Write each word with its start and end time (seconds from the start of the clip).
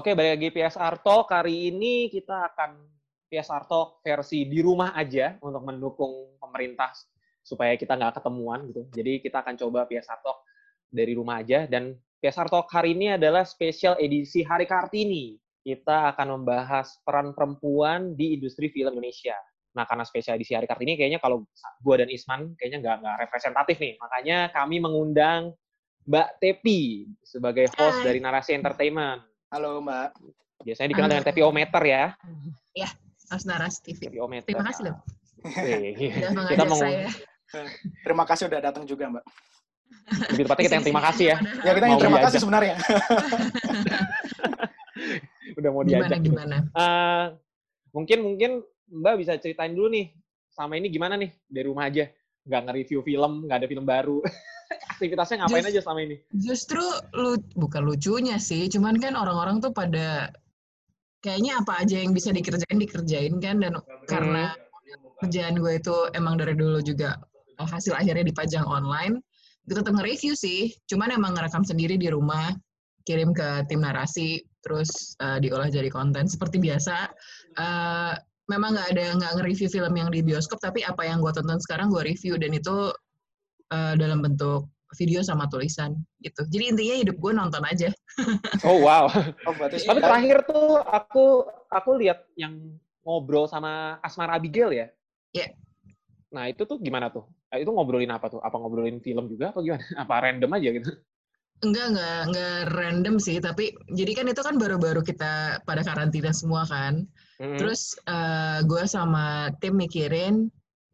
Oke, 0.00 0.16
balik 0.16 0.40
lagi 0.40 0.48
PSR 0.48 1.04
Talk. 1.04 1.28
Hari 1.28 1.68
ini 1.68 2.08
kita 2.08 2.48
akan 2.48 2.88
PSR 3.28 3.68
Talk 3.68 4.00
versi 4.00 4.48
di 4.48 4.64
rumah 4.64 4.96
aja 4.96 5.36
untuk 5.44 5.60
mendukung 5.60 6.40
pemerintah 6.40 6.88
supaya 7.44 7.76
kita 7.76 8.00
nggak 8.00 8.16
ketemuan 8.16 8.64
gitu. 8.72 8.88
Jadi 8.96 9.20
kita 9.20 9.44
akan 9.44 9.60
coba 9.60 9.84
PSR 9.84 10.24
Talk 10.24 10.48
dari 10.88 11.12
rumah 11.12 11.44
aja. 11.44 11.68
Dan 11.68 12.00
PSR 12.16 12.48
Talk 12.48 12.72
hari 12.72 12.96
ini 12.96 13.12
adalah 13.12 13.44
spesial 13.44 14.00
edisi 14.00 14.40
Hari 14.40 14.64
Kartini. 14.64 15.36
Kita 15.60 16.16
akan 16.16 16.40
membahas 16.40 16.96
peran 17.04 17.36
perempuan 17.36 18.16
di 18.16 18.40
industri 18.40 18.72
film 18.72 18.96
Indonesia. 18.96 19.36
Nah, 19.76 19.84
karena 19.84 20.08
spesial 20.08 20.40
edisi 20.40 20.56
Hari 20.56 20.64
Kartini, 20.64 20.96
kayaknya 20.96 21.20
kalau 21.20 21.44
gue 21.84 21.94
dan 22.00 22.08
Isman 22.08 22.56
kayaknya 22.56 22.88
nggak 22.88 22.96
nggak 23.04 23.16
representatif 23.28 23.76
nih. 23.76 24.00
Makanya 24.00 24.48
kami 24.48 24.80
mengundang 24.80 25.52
Mbak 26.08 26.40
Tepi 26.40 27.04
sebagai 27.20 27.68
host 27.76 28.00
Hai. 28.00 28.04
dari 28.08 28.18
Narasi 28.24 28.56
Entertainment. 28.56 29.28
Halo 29.50 29.82
Mbak. 29.82 30.14
Biasanya 30.62 30.88
dikenal 30.94 31.08
dengan 31.10 31.24
Halo. 31.26 31.30
Tepiometer 31.34 31.82
ya. 31.82 32.04
Ya, 32.70 32.86
Mas 33.26 33.42
Naras 33.42 33.82
TV. 33.82 33.98
Tepiometer. 33.98 34.46
Terima 34.46 34.62
kasih 34.70 34.82
loh. 34.86 34.96
Sudah 35.42 36.46
kita 36.46 36.64
mau 36.70 36.78
saya. 36.78 37.10
Terima 38.06 38.24
kasih 38.30 38.46
udah 38.46 38.60
datang 38.62 38.86
juga 38.86 39.10
Mbak. 39.10 39.26
lebih 40.10 40.42
tepatnya 40.46 40.64
kita 40.66 40.74
yang 40.78 40.86
terima 40.86 41.02
kasih 41.10 41.24
ya. 41.34 41.36
Ya 41.66 41.70
kita 41.74 41.86
yang 41.86 41.98
terima 41.98 42.18
diajak. 42.18 42.26
kasih 42.30 42.38
sebenarnya. 42.42 42.74
Udah 45.58 45.70
mau 45.74 45.82
Gimana 45.82 46.14
diajak. 46.14 46.22
gimana? 46.22 46.56
Eh, 46.70 47.24
mungkin 47.90 48.18
mungkin 48.22 48.50
Mbak 48.86 49.14
bisa 49.18 49.34
ceritain 49.42 49.74
dulu 49.74 49.90
nih 49.90 50.14
sama 50.50 50.78
ini 50.78 50.86
gimana 50.90 51.18
nih 51.18 51.30
dari 51.50 51.66
rumah 51.66 51.90
aja. 51.90 52.06
Nggak 52.46 52.60
nge-review 52.70 53.02
film, 53.02 53.50
nggak 53.50 53.58
ada 53.58 53.66
film 53.66 53.82
baru. 53.82 54.22
Aktivitasnya 55.00 55.36
ngapain 55.40 55.64
Just- 55.64 55.72
aja 55.72 55.80
selama 55.80 56.00
ini? 56.04 56.16
Justru 56.36 56.84
lu 57.16 57.40
bukan 57.56 57.82
lucunya 57.88 58.36
sih, 58.36 58.68
cuman 58.68 59.00
kan 59.00 59.16
orang-orang 59.16 59.64
tuh 59.64 59.72
pada 59.72 60.28
kayaknya 61.24 61.56
apa 61.64 61.80
aja 61.80 61.96
yang 62.04 62.12
bisa 62.12 62.36
dikerjain 62.36 62.76
dikerjain 62.76 63.40
kan 63.40 63.64
dan 63.64 63.80
karena 64.04 64.52
kerjaan 65.24 65.56
gue 65.56 65.72
itu 65.80 65.96
emang 66.16 66.36
dari 66.36 66.56
dulu 66.56 66.80
juga 66.80 67.16
hasil 67.60 67.96
akhirnya 67.96 68.24
dipajang 68.28 68.64
online, 68.64 69.20
gue 69.68 69.76
tetap 69.76 69.92
nge-review 69.92 70.32
sih. 70.36 70.72
Cuman 70.88 71.12
emang 71.12 71.36
ngerekam 71.36 71.64
sendiri 71.64 72.00
di 72.00 72.08
rumah, 72.08 72.52
kirim 73.04 73.32
ke 73.36 73.68
tim 73.68 73.80
narasi, 73.84 74.40
terus 74.60 75.16
eh, 75.20 75.40
diolah 75.40 75.68
jadi 75.68 75.88
konten 75.88 76.28
seperti 76.28 76.60
biasa. 76.60 77.08
Eh, 77.56 78.14
memang 78.48 78.76
nggak 78.76 78.88
ada 78.96 79.04
nggak 79.16 79.32
nge-review 79.40 79.68
film 79.68 79.92
yang 79.96 80.08
di 80.08 80.20
bioskop, 80.24 80.60
tapi 80.60 80.84
apa 80.84 81.04
yang 81.04 81.20
gue 81.20 81.32
tonton 81.32 81.60
sekarang 81.60 81.92
gue 81.92 82.00
review 82.00 82.40
dan 82.40 82.56
itu 82.56 82.92
eh, 83.72 83.94
dalam 84.00 84.24
bentuk 84.24 84.68
video 84.98 85.22
sama 85.22 85.46
tulisan 85.46 85.94
gitu. 86.22 86.42
Jadi 86.50 86.64
intinya 86.74 86.96
hidup 86.98 87.16
gue 87.18 87.32
nonton 87.34 87.62
aja. 87.66 87.90
Oh 88.68 88.84
wow. 88.84 89.08
Oh 89.48 89.54
berarti 89.56 89.86
Tapi 89.86 90.00
terakhir 90.02 90.44
tuh 90.44 90.82
aku 90.84 91.46
aku 91.72 91.90
lihat 91.96 92.26
yang 92.36 92.76
ngobrol 93.00 93.48
sama 93.48 93.96
Asmar 94.04 94.28
Abigail 94.34 94.74
ya. 94.74 94.86
Iya. 95.32 95.56
Nah 96.34 96.50
itu 96.50 96.62
tuh 96.68 96.76
gimana 96.82 97.08
tuh? 97.08 97.26
Eh, 97.50 97.64
Itu 97.64 97.74
ngobrolin 97.74 98.10
apa 98.12 98.30
tuh? 98.30 98.40
Apa 98.42 98.60
ngobrolin 98.60 99.02
film 99.02 99.26
juga 99.26 99.50
atau 99.50 99.64
gimana? 99.64 99.82
Apa 100.02 100.14
random 100.22 100.50
aja 100.54 100.68
gitu? 100.74 100.90
Enggak, 101.60 101.92
enggak, 101.92 102.20
enggak 102.32 102.58
random 102.72 103.16
sih, 103.20 103.36
tapi 103.36 103.76
jadi 103.92 104.12
kan 104.16 104.26
itu 104.32 104.40
kan 104.40 104.56
baru-baru 104.56 105.04
kita 105.04 105.60
pada 105.68 105.84
karantina 105.84 106.32
semua 106.32 106.64
kan. 106.64 107.04
Mm-mm. 107.36 107.60
Terus 107.60 108.00
eh, 108.08 108.64
gue 108.64 108.84
sama 108.88 109.52
tim 109.60 109.76
mikirin, 109.76 110.48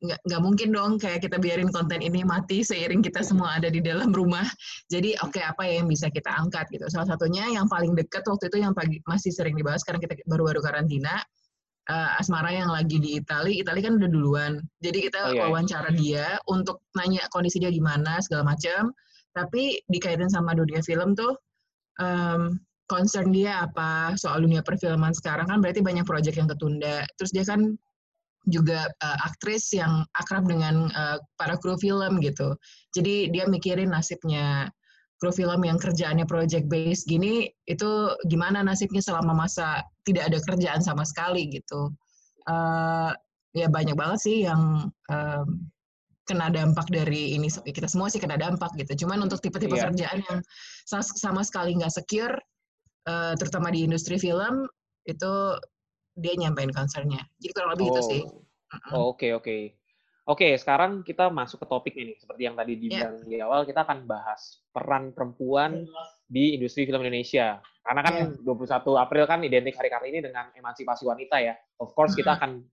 nggak, 0.05 0.21
nggak 0.29 0.43
mungkin 0.45 0.69
dong 0.77 0.93
kayak 1.01 1.25
kita 1.25 1.41
biarin 1.41 1.73
konten 1.73 2.05
ini 2.05 2.21
mati 2.21 2.61
seiring 2.61 3.01
kita 3.01 3.25
semua 3.25 3.57
ada 3.57 3.73
di 3.73 3.81
dalam 3.81 4.13
rumah. 4.13 4.45
Jadi 4.93 5.17
oke 5.25 5.41
apa 5.41 5.65
ya 5.65 5.81
yang 5.81 5.89
bisa 5.89 6.13
kita 6.13 6.29
angkat 6.37 6.69
gitu. 6.69 6.85
Salah 6.93 7.09
satunya 7.09 7.49
yang 7.49 7.65
paling 7.67 7.97
dekat 7.97 8.25
waktu 8.29 8.53
itu 8.53 8.61
yang 8.61 8.77
pagi, 8.77 9.01
masih 9.09 9.33
sering 9.33 9.57
dibahas 9.57 9.81
karena 9.87 10.01
kita 10.05 10.21
baru-baru 10.29 10.61
karantina, 10.61 11.17
eh, 11.89 12.21
Asmara 12.21 12.53
yang 12.53 12.69
lagi 12.69 13.01
di 13.01 13.17
Itali, 13.21 13.61
Itali 13.65 13.81
kan 13.81 13.97
udah 13.97 14.11
duluan. 14.11 14.53
Jadi 14.85 14.99
kita 15.09 15.21
Oh, 15.27 15.33
iya. 15.33 15.41
wawancara 15.49 15.91
dia 15.97 16.37
untuk 16.51 16.85
nanya 16.93 17.25
kondisi 17.33 17.57
dia 17.57 17.73
gimana 17.73 18.21
segala 18.21 18.53
macam. 18.53 18.93
Tapi 19.33 19.81
dikaitin 19.93 20.29
sama 20.33 20.57
dunia 20.57 20.81
film 20.81 21.13
tuh, 21.13 21.37
em, 22.01 22.57
concern 22.89 23.35
dia 23.35 23.67
apa 23.67 24.15
soal 24.15 24.41
dunia 24.47 24.63
perfilman 24.63 25.11
sekarang 25.13 25.51
kan 25.51 25.59
berarti 25.59 25.83
banyak 25.83 26.07
proyek 26.07 26.39
yang 26.39 26.49
ketunda. 26.49 27.03
Terus 27.19 27.33
dia 27.35 27.45
kan 27.45 27.75
juga 28.47 28.87
eh, 28.89 29.19
aktris 29.27 29.75
yang 29.75 30.07
akrab 30.15 30.47
dengan 30.47 30.87
eh, 30.91 31.19
para 31.39 31.59
kru 31.59 31.75
film 31.77 32.23
gitu. 32.23 32.55
Jadi 32.95 33.31
dia 33.35 33.45
mikirin 33.51 33.91
nasibnya 33.91 34.71
kru 35.19 35.33
film 35.33 35.65
yang 35.65 35.81
kerjaannya 35.81 36.29
project 36.29 36.69
based 36.69 37.09
gini 37.09 37.49
itu 37.65 37.91
gimana 38.29 38.61
nasibnya 38.63 39.01
selama 39.01 39.33
masa 39.33 39.81
tidak 40.05 40.29
ada 40.31 40.39
kerjaan 40.45 40.81
sama 40.85 41.03
sekali 41.03 41.51
gitu. 41.51 41.91
Eh, 42.47 43.11
ya 43.57 43.67
banyak 43.73 43.97
banget 43.97 44.21
sih 44.21 44.45
yang 44.45 44.93
em, 45.09 45.49
kena 46.29 46.51
dampak 46.53 46.91
dari 46.93 47.33
ini 47.39 47.49
kita 47.49 47.89
semua 47.89 48.11
sih 48.13 48.21
kena 48.21 48.37
dampak 48.37 48.75
gitu. 48.77 49.07
Cuman 49.07 49.25
untuk 49.25 49.41
tipe-tipe 49.41 49.73
Iya. 49.79 49.89
kerjaan 49.91 50.19
yang 50.27 50.39
sa- 50.85 51.01
sama 51.03 51.41
sekali 51.41 51.73
nggak 51.79 51.89
secure, 51.91 52.37
eh, 53.09 53.33
terutama 53.41 53.73
di 53.73 53.87
industri 53.89 54.21
film 54.21 54.69
itu 55.09 55.33
dia 56.17 56.33
nyampein 56.35 56.73
concernnya. 56.73 57.23
Jadi 57.37 57.53
kurang 57.53 57.71
lebih 57.77 57.87
itu 57.93 58.01
sih. 58.03 58.21
Mm-mm. 58.25 58.93
Oh, 58.97 59.13
Oke, 59.15 59.31
oke. 59.37 59.57
Oke, 60.27 60.59
sekarang 60.59 61.07
kita 61.07 61.31
masuk 61.31 61.63
ke 61.63 61.67
topik 61.71 61.95
ini. 61.95 62.19
Seperti 62.19 62.51
yang 62.51 62.59
tadi 62.59 62.75
Iya. 62.75 62.81
dibilang 62.83 63.15
di 63.23 63.37
awal, 63.39 63.63
kita 63.63 63.87
akan 63.87 64.11
bahas 64.11 64.59
peran 64.75 65.15
perempuan 65.15 65.87
di 66.27 66.59
industri 66.59 66.83
film 66.83 66.99
Indonesia. 67.07 67.63
Karena 67.87 68.01
kan 68.03 68.15
Iya. 68.35 68.43
21 68.43 68.99
April 68.99 69.25
kan 69.31 69.47
identik 69.47 69.79
hari 69.79 69.87
Kartini 69.87 70.19
dengan 70.19 70.51
emansipasi 70.51 71.07
wanita 71.07 71.39
ya. 71.39 71.55
Of 71.79 71.95
course, 71.95 72.19
kita 72.19 72.35
akan 72.43 72.67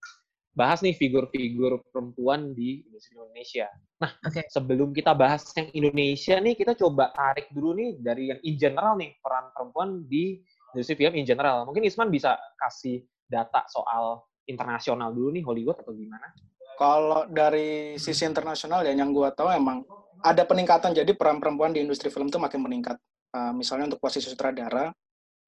bahas 0.58 0.82
nih 0.82 0.98
figur-figur 0.98 1.86
perempuan 1.94 2.58
di 2.58 2.82
industri 2.90 3.14
film 3.14 3.30
Indonesia. 3.30 3.70
Nah, 4.02 4.18
Oke. 4.26 4.50
sebelum 4.50 4.90
kita 4.90 5.14
bahas 5.14 5.46
yang 5.54 5.70
Indonesia 5.78 6.42
nih, 6.42 6.58
kita 6.58 6.74
coba 6.74 7.14
tarik 7.14 7.54
dulu 7.54 7.78
nih 7.78 8.02
dari 8.02 8.34
yang 8.34 8.42
in 8.42 8.58
general 8.58 8.98
nih, 8.98 9.14
peran 9.22 9.54
perempuan 9.54 10.02
di 10.10 10.42
industri 10.74 10.98
film 10.98 11.14
in 11.14 11.26
general. 11.30 11.70
Mungkin 11.70 11.86
Isman 11.86 12.10
bisa 12.10 12.34
kasih 12.58 13.06
data 13.28 13.66
soal 13.72 14.24
internasional 14.46 15.12
dulu 15.16 15.32
nih, 15.34 15.44
Hollywood 15.44 15.80
atau 15.82 15.96
gimana? 15.96 16.32
Kalau 16.76 17.30
dari 17.30 17.96
sisi 18.02 18.26
internasional 18.26 18.82
ya 18.84 18.92
yang 18.92 19.14
gua 19.14 19.30
tahu 19.32 19.54
emang 19.54 19.86
ada 20.24 20.44
peningkatan 20.48 20.96
jadi 20.96 21.12
peran 21.14 21.38
perempuan 21.38 21.76
di 21.76 21.84
industri 21.84 22.10
film 22.10 22.32
itu 22.32 22.40
makin 22.40 22.64
meningkat. 22.64 22.98
Uh, 23.34 23.52
misalnya 23.52 23.94
untuk 23.94 24.02
posisi 24.02 24.30
sutradara, 24.30 24.94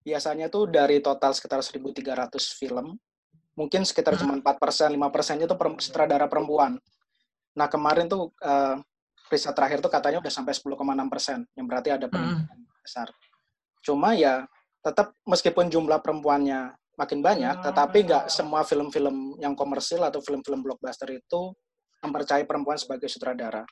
biasanya 0.06 0.50
tuh 0.50 0.70
dari 0.70 1.02
total 1.02 1.34
sekitar 1.34 1.62
1.300 1.62 2.54
film, 2.58 2.98
mungkin 3.56 3.82
sekitar 3.88 4.18
Hmm. 4.18 4.22
cuma 4.22 4.34
4 4.38 4.58
persen, 4.60 4.90
5 4.94 5.10
persen 5.10 5.40
itu 5.42 5.56
perem- 5.56 5.80
sutradara 5.82 6.28
perempuan. 6.28 6.78
Nah 7.56 7.68
kemarin 7.72 8.06
tuh 8.06 8.36
uh, 8.44 8.78
riset 9.32 9.56
terakhir 9.56 9.82
tuh 9.82 9.90
katanya 9.90 10.22
udah 10.22 10.34
sampai 10.34 10.54
10,6 10.54 11.10
persen, 11.10 11.40
yang 11.58 11.66
berarti 11.66 11.90
ada 11.90 12.06
peningkatan 12.06 12.58
besar. 12.84 13.08
Cuma 13.82 14.14
ya 14.14 14.46
tetap 14.86 15.18
meskipun 15.26 15.72
jumlah 15.74 15.98
perempuannya 16.04 16.78
makin 16.96 17.20
banyak, 17.20 17.56
tetapi 17.62 17.98
nggak 18.08 18.26
semua 18.32 18.64
film-film 18.64 19.36
yang 19.44 19.54
komersil 19.56 20.00
atau 20.04 20.24
film-film 20.24 20.64
blockbuster 20.64 21.12
itu 21.12 21.52
mempercayai 22.04 22.48
perempuan 22.48 22.80
sebagai 22.80 23.08
sutradara. 23.12 23.64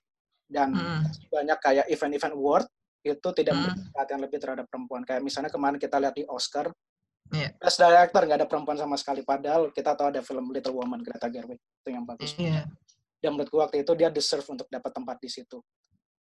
Dan 0.44 0.75
Mm. 0.75 1.01
banyak 1.31 1.57
kayak 1.63 1.85
event-event 1.88 2.35
award 2.35 2.66
itu 3.03 3.28
tidak 3.35 3.53
Mm. 3.56 3.61
memberi 3.63 3.89
perhatian 3.95 4.19
lebih 4.22 4.39
terhadap 4.44 4.66
perempuan. 4.67 5.01
Kayak 5.07 5.22
misalnya 5.23 5.51
kemarin 5.51 5.79
kita 5.79 5.97
lihat 6.00 6.16
di 6.16 6.23
Oscar, 6.28 6.67
Iya. 7.31 7.50
Best 7.56 7.79
Director 7.79 8.22
nggak 8.28 8.39
ada 8.44 8.50
perempuan 8.51 8.78
sama 8.78 9.00
sekali. 9.00 9.23
Padahal 9.23 9.72
kita 9.72 9.95
tahu 9.95 10.11
ada 10.11 10.22
film 10.22 10.51
Little 10.51 10.75
Woman 10.75 11.00
Greta 11.01 11.31
Gerwig 11.31 11.57
itu 11.57 11.90
yang 11.90 12.03
bagus. 12.03 12.35
Iya. 12.35 12.67
Dan 13.23 13.40
menurutku 13.40 13.58
waktu 13.64 13.81
itu 13.87 13.96
dia 13.96 14.11
deserve 14.11 14.43
untuk 14.52 14.67
dapat 14.67 14.91
tempat 14.91 15.17
di 15.23 15.31
situ. 15.31 15.64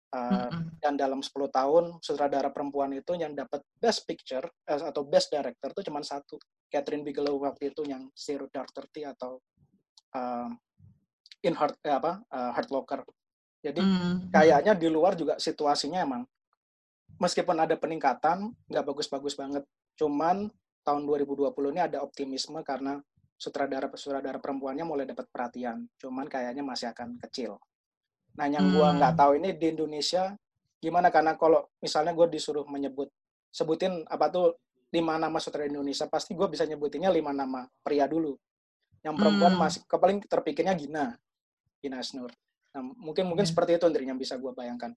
Uh, 0.10 0.50
Mm-mm. 0.50 0.74
dan 0.82 0.98
dalam 0.98 1.22
10 1.22 1.54
tahun 1.54 2.02
sutradara 2.02 2.50
perempuan 2.50 2.90
itu 2.98 3.14
yang 3.14 3.38
dapat 3.38 3.62
Best 3.78 4.10
Picture 4.10 4.42
eh, 4.66 4.82
atau 4.82 5.06
Best 5.06 5.30
Director 5.30 5.70
itu 5.70 5.86
cuma 5.86 6.02
satu 6.02 6.42
Catherine 6.70 7.04
Bigelow 7.04 7.36
waktu 7.42 7.74
itu 7.74 7.82
yang 7.86 8.08
Zero 8.14 8.46
Dark 8.50 8.70
Thirty 8.72 9.04
atau 9.04 9.42
um, 10.14 10.56
In 11.42 11.56
Heart 11.58 11.82
eh, 11.84 11.96
apa 11.96 12.22
uh, 12.30 12.52
Heart 12.56 12.70
Locker 12.72 13.02
jadi 13.60 13.84
Mm. 13.84 14.32
kayaknya 14.32 14.74
di 14.76 14.88
luar 14.88 15.20
juga 15.20 15.36
situasinya 15.36 16.00
emang 16.00 16.24
meskipun 17.20 17.60
ada 17.60 17.76
peningkatan 17.76 18.56
nggak 18.72 18.86
bagus-bagus 18.88 19.36
banget. 19.36 19.68
Cuman 20.00 20.48
tahun 20.88 21.04
2020 21.04 21.52
ini 21.76 21.82
ada 21.84 22.00
optimisme 22.00 22.64
karena 22.64 23.04
sutradara 23.36 23.92
sutradara 24.00 24.40
perempuannya 24.40 24.88
mulai 24.88 25.04
dapat 25.04 25.28
perhatian. 25.28 25.92
Cuman 26.00 26.32
kayaknya 26.32 26.64
masih 26.64 26.88
akan 26.96 27.20
kecil. 27.28 27.60
Nah 28.40 28.48
yang 28.48 28.72
gua 28.72 28.96
Hmm. 28.96 29.04
nggak 29.04 29.14
tahu 29.20 29.32
ini 29.44 29.50
di 29.60 29.76
Indonesia 29.76 30.32
gimana? 30.80 31.12
Karena 31.12 31.36
kalau 31.36 31.68
misalnya 31.84 32.16
gue 32.16 32.28
disuruh 32.32 32.64
menyebut 32.64 33.12
sebutin 33.52 34.08
apa 34.08 34.32
tuh 34.32 34.56
lima 34.90 35.22
nama 35.22 35.38
sutradara 35.38 35.70
Indonesia 35.70 36.10
pasti 36.10 36.34
gue 36.34 36.48
bisa 36.50 36.66
nyebutinnya 36.66 37.14
lima 37.14 37.30
nama 37.30 37.66
pria 37.86 38.10
dulu 38.10 38.34
yang 39.06 39.16
perempuan 39.16 39.54
Hmm. 39.56 39.62
masih 39.64 39.82
kepaling 39.86 40.20
terpikirnya 40.26 40.74
Gina 40.76 41.14
Gina 41.80 42.02
Asnur 42.02 42.34
nah, 42.74 42.82
mungkin 42.82 43.30
mungkin 43.30 43.46
Hmm. 43.46 43.52
seperti 43.54 43.78
itu 43.78 43.86
Indri, 43.86 44.06
yang 44.10 44.20
bisa 44.20 44.36
gue 44.36 44.52
bayangkan 44.52 44.94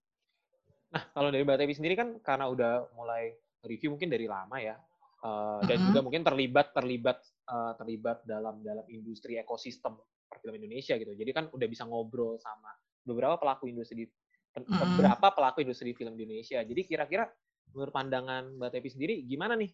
Nah, 0.93 1.09
kalau 1.09 1.33
dari 1.33 1.41
Mbak 1.41 1.57
Tevi 1.57 1.73
sendiri 1.73 1.97
kan 1.97 2.21
karena 2.21 2.45
udah 2.45 2.93
mulai 2.93 3.33
review 3.65 3.97
mungkin 3.97 4.13
dari 4.13 4.29
lama 4.29 4.61
ya. 4.61 4.77
uh, 5.23 5.63
dan 5.63 5.79
juga 5.89 6.03
mungkin 6.03 6.19
terlibat 6.19 6.75
terlibat 6.75 7.17
uh, 7.47 7.73
terlibat 7.79 8.27
dalam 8.27 8.59
dalam 8.59 8.83
industri 8.91 9.39
ekosistem 9.39 9.95
perfilm 10.27 10.59
Indonesia 10.59 10.99
gitu. 10.99 11.15
Jadi 11.15 11.31
kan 11.31 11.47
udah 11.47 11.67
bisa 11.71 11.87
ngobrol 11.87 12.35
sama 12.43 12.75
beberapa 13.07 13.39
pelaku 13.39 13.71
industri 13.71 14.03
mm-hmm. 14.03 14.67
beberapa 14.83 15.27
pelaku 15.31 15.63
industri 15.63 15.95
film 15.95 16.13
Indonesia. 16.19 16.59
Jadi 16.59 16.81
kira-kira 16.83 17.25
menurut 17.71 17.95
pandangan 17.95 18.51
Mbak 18.59 18.69
Tepi 18.75 18.89
sendiri 18.91 19.15
gimana 19.23 19.55
nih 19.55 19.71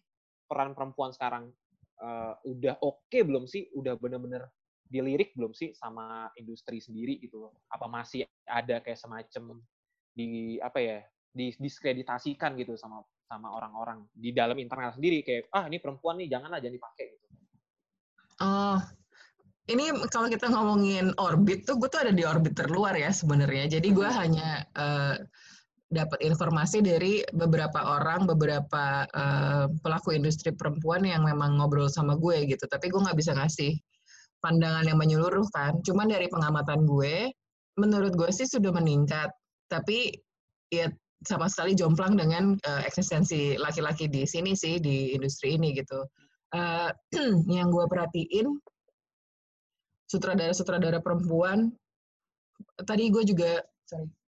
peran 0.50 0.74
perempuan 0.74 1.14
sekarang 1.14 1.54
uh, 2.02 2.34
udah 2.42 2.82
oke 2.82 3.06
okay 3.06 3.22
belum 3.22 3.46
sih? 3.46 3.70
Udah 3.78 3.94
bener-bener 3.94 4.50
dilirik 4.90 5.30
belum 5.38 5.54
sih 5.54 5.70
sama 5.78 6.26
industri 6.34 6.82
sendiri 6.82 7.22
gitu 7.22 7.46
loh? 7.46 7.62
Apa 7.70 7.86
masih 7.86 8.26
ada 8.50 8.82
kayak 8.82 8.98
semacam 8.98 9.62
di 10.10 10.58
apa 10.58 10.82
ya 10.82 10.98
diskreditasikan 11.30 12.58
gitu 12.58 12.74
sama 12.74 13.06
sama 13.30 13.54
orang-orang 13.54 14.02
di 14.10 14.34
dalam 14.34 14.58
internal 14.58 14.90
sendiri 14.90 15.22
kayak 15.22 15.46
ah 15.54 15.70
ini 15.70 15.78
perempuan 15.78 16.18
nih 16.18 16.26
janganlah 16.26 16.58
jangan 16.58 16.74
dipakai 16.74 17.06
gitu. 17.14 17.26
Oh, 18.40 18.78
ini 19.70 19.84
kalau 20.10 20.26
kita 20.26 20.50
ngomongin 20.50 21.14
orbit 21.20 21.62
tuh 21.62 21.78
gue 21.78 21.86
tuh 21.86 22.02
ada 22.02 22.10
di 22.10 22.26
orbit 22.26 22.58
terluar 22.58 22.96
ya 22.98 23.14
sebenarnya. 23.14 23.78
Jadi 23.78 23.88
gue 23.94 24.08
hmm. 24.08 24.18
hanya 24.18 24.48
uh, 24.74 25.14
dapat 25.90 26.22
informasi 26.22 26.86
dari 26.86 27.18
beberapa 27.34 27.82
orang, 27.82 28.22
beberapa 28.30 29.04
uh, 29.10 29.66
pelaku 29.82 30.14
industri 30.14 30.54
perempuan 30.54 31.02
yang 31.02 31.26
memang 31.26 31.58
ngobrol 31.58 31.90
sama 31.90 32.14
gue 32.14 32.46
gitu. 32.46 32.62
Tapi 32.70 32.86
gue 32.86 33.00
nggak 33.02 33.18
bisa 33.18 33.34
ngasih 33.34 33.74
pandangan 34.38 34.86
yang 34.86 34.98
menyeluruh 35.02 35.50
kan. 35.50 35.82
Cuman 35.82 36.06
dari 36.06 36.30
pengamatan 36.30 36.86
gue, 36.86 37.34
menurut 37.74 38.14
gue 38.14 38.30
sih 38.30 38.46
sudah 38.46 38.70
meningkat. 38.70 39.34
Tapi 39.66 40.14
ya 40.70 40.86
sama 41.26 41.50
sekali 41.50 41.74
jomplang 41.74 42.14
dengan 42.14 42.54
uh, 42.54 42.82
eksistensi 42.86 43.58
laki-laki 43.58 44.06
di 44.06 44.22
sini 44.24 44.54
sih 44.54 44.78
di 44.78 45.12
industri 45.18 45.58
ini 45.58 45.74
gitu. 45.74 46.06
Uh, 46.54 46.94
yang 47.50 47.74
gue 47.74 47.84
perhatiin 47.90 48.46
sutradara-sutradara 50.10 50.98
perempuan 50.98 51.70
tadi 52.82 53.10
gue 53.14 53.22
juga 53.22 53.62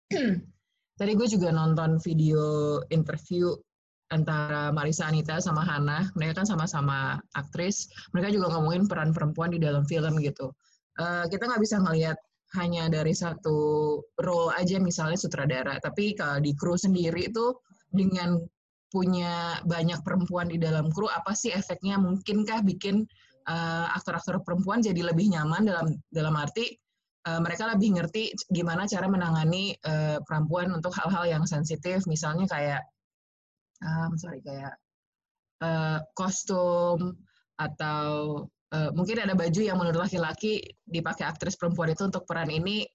tadi 0.97 1.13
gue 1.13 1.29
juga 1.29 1.53
nonton 1.53 2.01
video 2.01 2.81
interview 2.89 3.53
antara 4.09 4.71
Marisa 4.71 5.11
Anita 5.11 5.43
sama 5.43 5.67
Hana 5.67 6.09
mereka 6.15 6.43
kan 6.43 6.47
sama-sama 6.47 7.19
aktris. 7.35 7.91
Mereka 8.15 8.33
juga 8.35 8.55
ngomongin 8.55 8.87
peran 8.87 9.11
perempuan 9.11 9.51
di 9.53 9.59
dalam 9.59 9.83
film 9.85 10.19
gitu. 10.23 10.51
Uh, 10.97 11.29
kita 11.29 11.45
nggak 11.45 11.63
bisa 11.63 11.77
ngelihat 11.83 12.17
hanya 12.57 12.87
dari 12.89 13.13
satu 13.13 13.99
role 14.23 14.55
aja 14.55 14.79
misalnya 14.79 15.19
sutradara, 15.19 15.77
tapi 15.83 16.15
kalau 16.15 16.39
di 16.39 16.55
kru 16.55 16.79
sendiri 16.79 17.29
itu 17.29 17.53
dengan 17.91 18.39
punya 18.89 19.61
banyak 19.67 19.99
perempuan 20.07 20.47
di 20.47 20.57
dalam 20.57 20.89
kru, 20.95 21.11
apa 21.11 21.35
sih 21.35 21.51
efeknya? 21.51 21.99
Mungkinkah 21.99 22.63
bikin 22.63 23.05
uh, 23.51 23.93
aktor-aktor 23.99 24.41
perempuan 24.47 24.81
jadi 24.81 25.11
lebih 25.11 25.35
nyaman 25.35 25.67
dalam 25.67 25.87
dalam 26.15 26.35
arti 26.39 26.79
uh, 27.27 27.41
mereka 27.43 27.67
lebih 27.75 27.99
ngerti 27.99 28.33
gimana 28.49 28.87
cara 28.87 29.11
menangani 29.11 29.75
uh, 29.83 30.23
perempuan 30.23 30.71
untuk 30.71 30.95
hal-hal 30.95 31.27
yang 31.27 31.45
sensitif, 31.45 32.07
misalnya 32.07 32.47
kayak 32.47 32.83
um, 33.83 34.15
sorry 34.17 34.41
kayak 34.41 34.79
uh, 35.61 35.99
kostum 36.15 37.19
atau 37.59 38.45
uh, 38.73 38.91
mungkin 38.95 39.21
ada 39.21 39.35
baju 39.35 39.61
yang 39.61 39.77
menurut 39.77 40.07
laki-laki 40.07 40.63
dipakai 40.87 41.27
aktris 41.27 41.59
perempuan 41.59 41.93
itu 41.93 42.07
untuk 42.07 42.25
peran 42.25 42.49
ini 42.49 42.87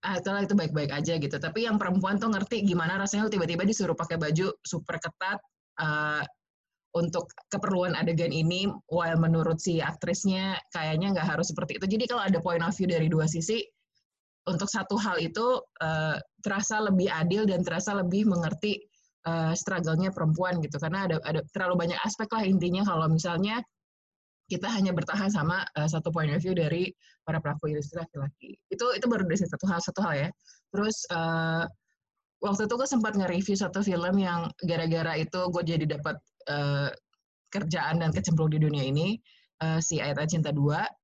ah 0.00 0.16
itu 0.16 0.56
baik-baik 0.56 0.96
aja 0.96 1.20
gitu. 1.20 1.36
Tapi 1.36 1.68
yang 1.68 1.76
perempuan 1.76 2.16
tuh 2.16 2.32
ngerti 2.32 2.64
gimana 2.64 2.96
rasanya 2.96 3.28
tiba-tiba 3.28 3.68
disuruh 3.68 3.92
pakai 3.92 4.16
baju 4.16 4.48
super 4.64 4.96
ketat 4.96 5.36
uh, 5.76 6.24
untuk 6.90 7.30
keperluan 7.54 7.94
adegan 7.94 8.34
ini 8.34 8.66
while 8.90 9.18
menurut 9.18 9.62
si 9.62 9.78
aktrisnya 9.78 10.58
kayaknya 10.74 11.14
nggak 11.14 11.28
harus 11.36 11.54
seperti 11.54 11.78
itu 11.78 11.86
jadi 11.86 12.04
kalau 12.10 12.22
ada 12.26 12.38
point 12.42 12.62
of 12.66 12.74
view 12.74 12.90
dari 12.90 13.06
dua 13.06 13.30
sisi 13.30 13.62
untuk 14.50 14.66
satu 14.66 14.98
hal 14.98 15.22
itu 15.22 15.62
uh, 15.84 16.16
terasa 16.42 16.82
lebih 16.82 17.06
adil 17.12 17.46
dan 17.46 17.62
terasa 17.62 17.94
lebih 17.94 18.26
mengerti 18.26 18.82
uh, 19.28 19.54
struggle-nya 19.54 20.10
perempuan 20.10 20.58
gitu 20.64 20.80
karena 20.82 21.06
ada 21.06 21.16
ada 21.22 21.40
terlalu 21.54 21.86
banyak 21.86 21.98
aspek 22.02 22.26
lah 22.32 22.42
intinya 22.42 22.82
kalau 22.82 23.06
misalnya 23.06 23.62
kita 24.50 24.66
hanya 24.66 24.90
bertahan 24.90 25.30
sama 25.30 25.62
uh, 25.78 25.86
satu 25.86 26.10
point 26.10 26.34
of 26.34 26.42
view 26.42 26.58
dari 26.58 26.90
para 27.22 27.38
pelaku 27.38 27.70
industri 27.70 28.02
laki-laki. 28.02 28.58
Itu 28.66 28.90
itu 28.98 29.06
baru 29.06 29.22
dari 29.22 29.38
satu 29.38 29.62
hal 29.70 29.78
satu 29.78 30.02
hal 30.02 30.26
ya. 30.26 30.28
Terus 30.74 31.06
uh, 31.14 31.62
waktu 32.42 32.66
itu 32.66 32.74
gue 32.74 32.88
sempat 32.90 33.14
nge-review 33.14 33.54
satu 33.54 33.86
film 33.86 34.18
yang 34.18 34.50
gara-gara 34.66 35.14
itu 35.22 35.40
gue 35.54 35.62
jadi 35.62 35.86
dapat 35.86 36.18
uh, 36.48 36.88
kerjaan 37.50 38.00
dan 38.00 38.14
kecemplung 38.14 38.54
di 38.54 38.62
dunia 38.62 38.86
ini 38.86 39.18
uh, 39.60 39.82
si 39.82 39.98
Ayat 39.98 40.30
Cinta 40.30 40.54
2. 40.54 40.60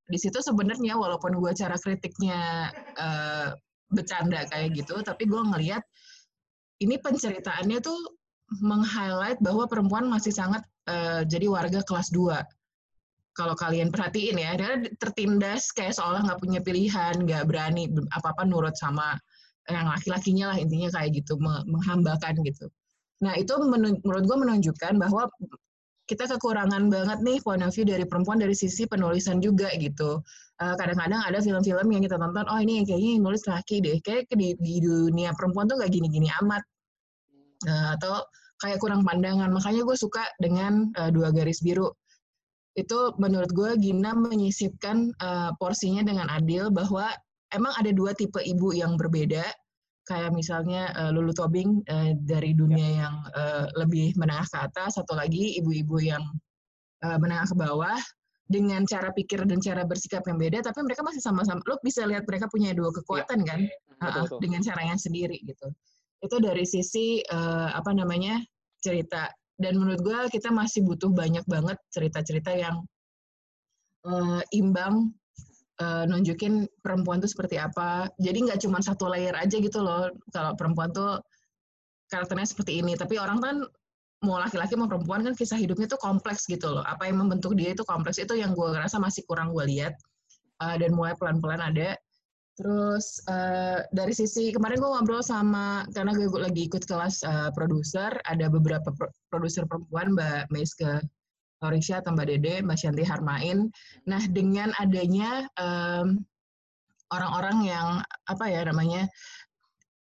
Di 0.07 0.19
situ 0.19 0.39
sebenarnya 0.39 0.95
walaupun 0.95 1.35
gue 1.37 1.53
cara 1.53 1.75
kritiknya 1.77 2.71
uh, 2.97 3.51
bercanda 3.91 4.47
kayak 4.49 4.79
gitu, 4.79 5.03
tapi 5.03 5.27
gue 5.27 5.43
ngelihat 5.43 5.83
ini 6.81 6.97
penceritaannya 7.01 7.79
tuh 7.83 7.99
meng-highlight 8.63 9.43
bahwa 9.43 9.67
perempuan 9.67 10.07
masih 10.07 10.31
sangat 10.31 10.63
uh, 10.87 11.27
jadi 11.27 11.51
warga 11.51 11.83
kelas 11.83 12.15
2 12.15 12.39
kalau 13.37 13.53
kalian 13.53 13.93
perhatiin 13.93 14.41
ya, 14.41 14.57
dia 14.57 14.89
tertindas 14.97 15.69
kayak 15.77 15.93
seolah 15.93 16.25
nggak 16.25 16.41
punya 16.41 16.61
pilihan, 16.65 17.21
nggak 17.21 17.45
berani 17.45 17.85
apa-apa 18.17 18.49
nurut 18.49 18.73
sama 18.81 19.13
yang 19.69 19.85
laki-lakinya 19.93 20.57
lah 20.57 20.59
intinya 20.59 20.89
kayak 20.89 21.21
gitu, 21.21 21.37
menghambakan 21.69 22.41
gitu. 22.49 22.73
Nah 23.25 23.33
itu 23.37 23.53
menurut 23.61 24.25
gue 24.25 24.37
menunjukkan 24.37 25.01
bahwa 25.01 25.31
kita 26.07 26.31
kekurangan 26.31 26.87
banget 26.87 27.19
nih 27.27 27.39
point 27.43 27.65
of 27.67 27.75
view 27.75 27.83
dari 27.83 28.07
perempuan 28.07 28.39
dari 28.39 28.55
sisi 28.55 28.87
penulisan 28.87 29.43
juga 29.43 29.67
gitu. 29.75 30.23
Eh, 30.63 30.75
kadang-kadang 30.79 31.21
ada 31.21 31.43
film-film 31.43 31.87
yang 31.91 32.03
kita 32.07 32.17
tonton, 32.17 32.47
oh 32.47 32.59
ini 32.63 32.87
kayaknya 32.87 33.11
yang 33.19 33.23
nulis 33.27 33.43
laki 33.45 33.83
deh, 33.83 33.99
kayak 34.07 34.31
di, 34.33 34.55
di 34.57 34.79
dunia 34.79 35.35
perempuan 35.35 35.67
tuh 35.67 35.77
nggak 35.83 35.93
gini-gini 35.93 36.31
amat. 36.45 36.63
Uh, 37.65 37.97
atau 37.97 38.21
kayak 38.61 38.77
kurang 38.85 39.01
pandangan. 39.01 39.49
Makanya 39.49 39.81
gue 39.89 39.97
suka 39.97 40.21
dengan 40.37 40.93
uh, 41.01 41.09
dua 41.09 41.33
garis 41.33 41.65
biru 41.65 41.89
itu 42.77 43.17
menurut 43.17 43.49
gue 43.57 43.71
Gina 43.81 44.13
menyisipkan 44.13 45.09
uh, 45.25 45.51
porsinya 45.57 46.05
dengan 46.05 46.29
adil 46.29 46.69
bahwa 46.69 47.09
emang 47.57 47.73
ada 47.81 47.89
dua 47.97 48.13
tipe 48.13 48.37
ibu 48.45 48.77
yang 48.77 49.01
berbeda 49.01 49.43
kayak 50.07 50.31
misalnya 50.33 50.95
uh, 50.95 51.11
Lulu 51.11 51.35
Tobing 51.35 51.83
uh, 51.91 52.15
dari 52.23 52.55
dunia 52.55 52.79
ya. 52.79 52.97
yang 53.05 53.15
uh, 53.35 53.67
lebih 53.75 54.15
menengah 54.15 54.47
ke 54.47 54.59
atas, 54.71 54.97
satu 54.97 55.19
lagi 55.19 55.59
ibu-ibu 55.59 55.99
yang 55.99 56.23
uh, 57.03 57.19
menengah 57.19 57.51
ke 57.51 57.57
bawah 57.59 57.99
dengan 58.47 58.87
cara 58.87 59.11
pikir 59.11 59.43
dan 59.43 59.59
cara 59.59 59.83
bersikap 59.83 60.23
yang 60.31 60.39
beda, 60.39 60.63
tapi 60.63 60.87
mereka 60.87 61.03
masih 61.03 61.19
sama-sama. 61.19 61.59
Lo 61.67 61.83
bisa 61.83 62.07
lihat 62.07 62.23
mereka 62.31 62.47
punya 62.47 62.71
dua 62.71 62.95
kekuatan 62.95 63.43
ya. 63.43 63.47
kan, 63.51 63.61
betul, 63.99 64.23
betul. 64.23 64.39
dengan 64.39 64.61
caranya 64.63 64.97
sendiri 64.97 65.43
gitu. 65.43 65.67
Itu 66.23 66.39
dari 66.39 66.63
sisi 66.63 67.21
uh, 67.27 67.75
apa 67.75 67.91
namanya 67.91 68.39
cerita 68.79 69.27
dan 69.57 69.81
menurut 69.81 70.01
gue 70.05 70.19
kita 70.29 70.53
masih 70.53 70.85
butuh 70.85 71.09
banyak 71.11 71.45
banget 71.49 71.81
cerita-cerita 71.89 72.53
yang 72.53 72.85
uh, 74.05 74.45
imbang 74.53 75.17
uh, 75.81 76.05
nunjukin 76.09 76.69
perempuan 76.81 77.21
tuh 77.21 77.31
seperti 77.31 77.61
apa. 77.61 78.09
Jadi 78.21 78.49
nggak 78.49 78.61
cuma 78.65 78.81
satu 78.81 79.09
layer 79.11 79.35
aja 79.37 79.57
gitu 79.57 79.81
loh. 79.81 80.13
Kalau 80.33 80.53
perempuan 80.57 80.93
tuh 80.93 81.21
karakternya 82.13 82.49
seperti 82.49 82.81
ini. 82.81 82.95
Tapi 82.97 83.21
orang 83.21 83.39
kan 83.43 83.57
mau 84.25 84.41
laki-laki 84.41 84.75
mau 84.75 84.89
perempuan 84.89 85.23
kan 85.23 85.37
kisah 85.37 85.61
hidupnya 85.61 85.87
tuh 85.87 86.01
kompleks 86.01 86.49
gitu 86.49 86.73
loh. 86.73 86.85
Apa 86.85 87.09
yang 87.09 87.21
membentuk 87.21 87.53
dia 87.55 87.77
itu 87.77 87.85
kompleks. 87.85 88.17
Itu 88.17 88.35
yang 88.37 88.57
gue 88.57 88.69
ngerasa 88.73 88.97
masih 88.97 89.25
kurang 89.29 89.53
gue 89.53 89.65
lihat. 89.67 89.95
Uh, 90.57 90.77
dan 90.81 90.97
mulai 90.97 91.13
pelan-pelan 91.21 91.61
ada. 91.61 91.93
Terus 92.57 93.21
uh, 93.29 93.85
dari 93.93 94.17
sisi 94.17 94.49
kemarin 94.49 94.81
gue 94.81 94.89
ngobrol 94.89 95.21
sama 95.21 95.85
karena 95.93 96.17
gue 96.17 96.41
lagi 96.41 96.65
ikut 96.65 96.89
kelas 96.89 97.21
uh, 97.29 97.53
produser, 97.53 98.09
ada 98.25 98.49
beberapa 98.49 98.89
pro 98.97 99.13
produser 99.29 99.69
perempuan 99.69 100.17
Mbak 100.17 100.49
Meiske 100.49 101.05
Lorisha 101.67 101.99
atau 101.99 102.15
Mbak 102.15 102.27
Dede, 102.31 102.55
Mbak 102.63 102.79
Shanti 102.79 103.03
Harmain. 103.03 103.67
Nah 104.07 104.23
dengan 104.31 104.71
adanya 104.79 105.51
orang-orang 107.11 107.59
um, 107.63 107.67
yang 107.67 107.89
apa 108.31 108.45
ya 108.47 108.63
namanya, 108.65 109.03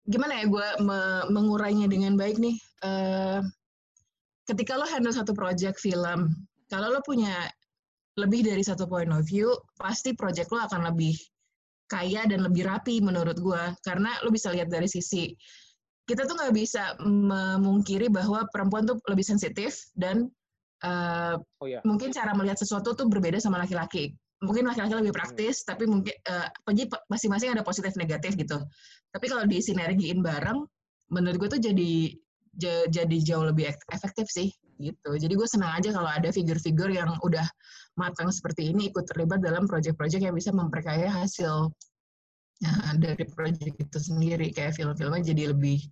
gimana 0.06 0.38
ya 0.38 0.44
gue 0.46 0.68
me 0.86 1.00
mengurainya 1.34 1.90
dengan 1.90 2.14
baik 2.14 2.38
nih. 2.38 2.56
Uh, 2.86 3.42
ketika 4.46 4.78
lo 4.78 4.86
handle 4.86 5.12
satu 5.12 5.34
project 5.34 5.82
film, 5.82 6.32
kalau 6.70 6.94
lo 6.94 7.02
punya 7.02 7.50
lebih 8.14 8.46
dari 8.46 8.62
satu 8.62 8.86
point 8.86 9.10
of 9.10 9.26
view, 9.26 9.50
pasti 9.76 10.14
project 10.14 10.54
lo 10.54 10.62
akan 10.62 10.94
lebih 10.94 11.18
kaya 11.88 12.28
dan 12.28 12.44
lebih 12.44 12.68
rapi 12.68 13.00
menurut 13.00 13.40
gue 13.40 13.64
karena 13.80 14.12
lo 14.22 14.28
bisa 14.28 14.52
lihat 14.52 14.68
dari 14.68 14.84
sisi 14.84 15.32
kita 16.08 16.24
tuh 16.24 16.40
nggak 16.40 16.56
bisa 16.56 16.96
memungkiri 17.04 18.08
bahwa 18.08 18.48
perempuan 18.48 18.88
tuh 18.88 18.96
lebih 19.12 19.24
sensitif 19.24 19.92
dan 19.92 20.32
uh, 20.84 21.34
oh, 21.62 21.66
iya. 21.66 21.80
mungkin 21.82 22.12
cara 22.12 22.34
melihat 22.34 22.58
sesuatu 22.60 22.94
tuh 22.94 23.06
berbeda 23.08 23.40
sama 23.40 23.58
laki-laki 23.62 24.14
mungkin 24.38 24.70
laki-laki 24.70 24.94
lebih 24.94 25.14
praktis 25.14 25.62
hmm. 25.62 25.66
tapi 25.74 25.84
mungkin 25.90 26.14
uh, 26.30 26.48
masing-masing 27.10 27.54
ada 27.54 27.66
positif 27.66 27.94
negatif 27.98 28.38
gitu 28.38 28.62
tapi 29.10 29.26
kalau 29.26 29.48
di 29.48 29.58
sinergiin 29.58 30.22
bareng 30.22 30.62
menurut 31.08 31.36
gue 31.40 31.48
tuh 31.58 31.62
jadi 31.62 32.12
jadi 32.90 33.16
jauh 33.22 33.46
lebih 33.46 33.70
efektif 33.94 34.26
sih 34.26 34.50
gitu. 34.78 35.10
Jadi 35.14 35.34
gue 35.34 35.48
senang 35.48 35.78
aja 35.78 35.90
kalau 35.94 36.10
ada 36.10 36.30
figur-figur 36.30 36.90
yang 36.90 37.18
udah 37.22 37.44
matang 37.98 38.30
seperti 38.30 38.74
ini 38.74 38.90
ikut 38.90 39.06
terlibat 39.10 39.42
dalam 39.42 39.66
proyek-proyek 39.66 40.26
yang 40.26 40.34
bisa 40.34 40.54
memperkaya 40.54 41.10
hasil 41.10 41.70
nah, 42.62 42.94
dari 42.98 43.26
proyek 43.26 43.74
itu 43.78 43.98
sendiri. 43.98 44.50
Kayak 44.54 44.78
film-filmnya 44.78 45.22
jadi 45.22 45.54
lebih 45.54 45.82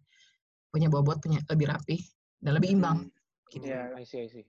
punya 0.71 0.90
bobot, 0.90 1.23
punya 1.23 1.43
lebih 1.50 1.66
rapi 1.71 1.99
dan 2.43 2.59
lebih 2.59 2.78
imbang. 2.78 3.07
Hmm. 3.07 3.14
Gitu. 3.50 3.66
Yeah. 3.66 3.95
I 3.95 4.02
see, 4.02 4.26
I 4.26 4.28
see. 4.31 4.47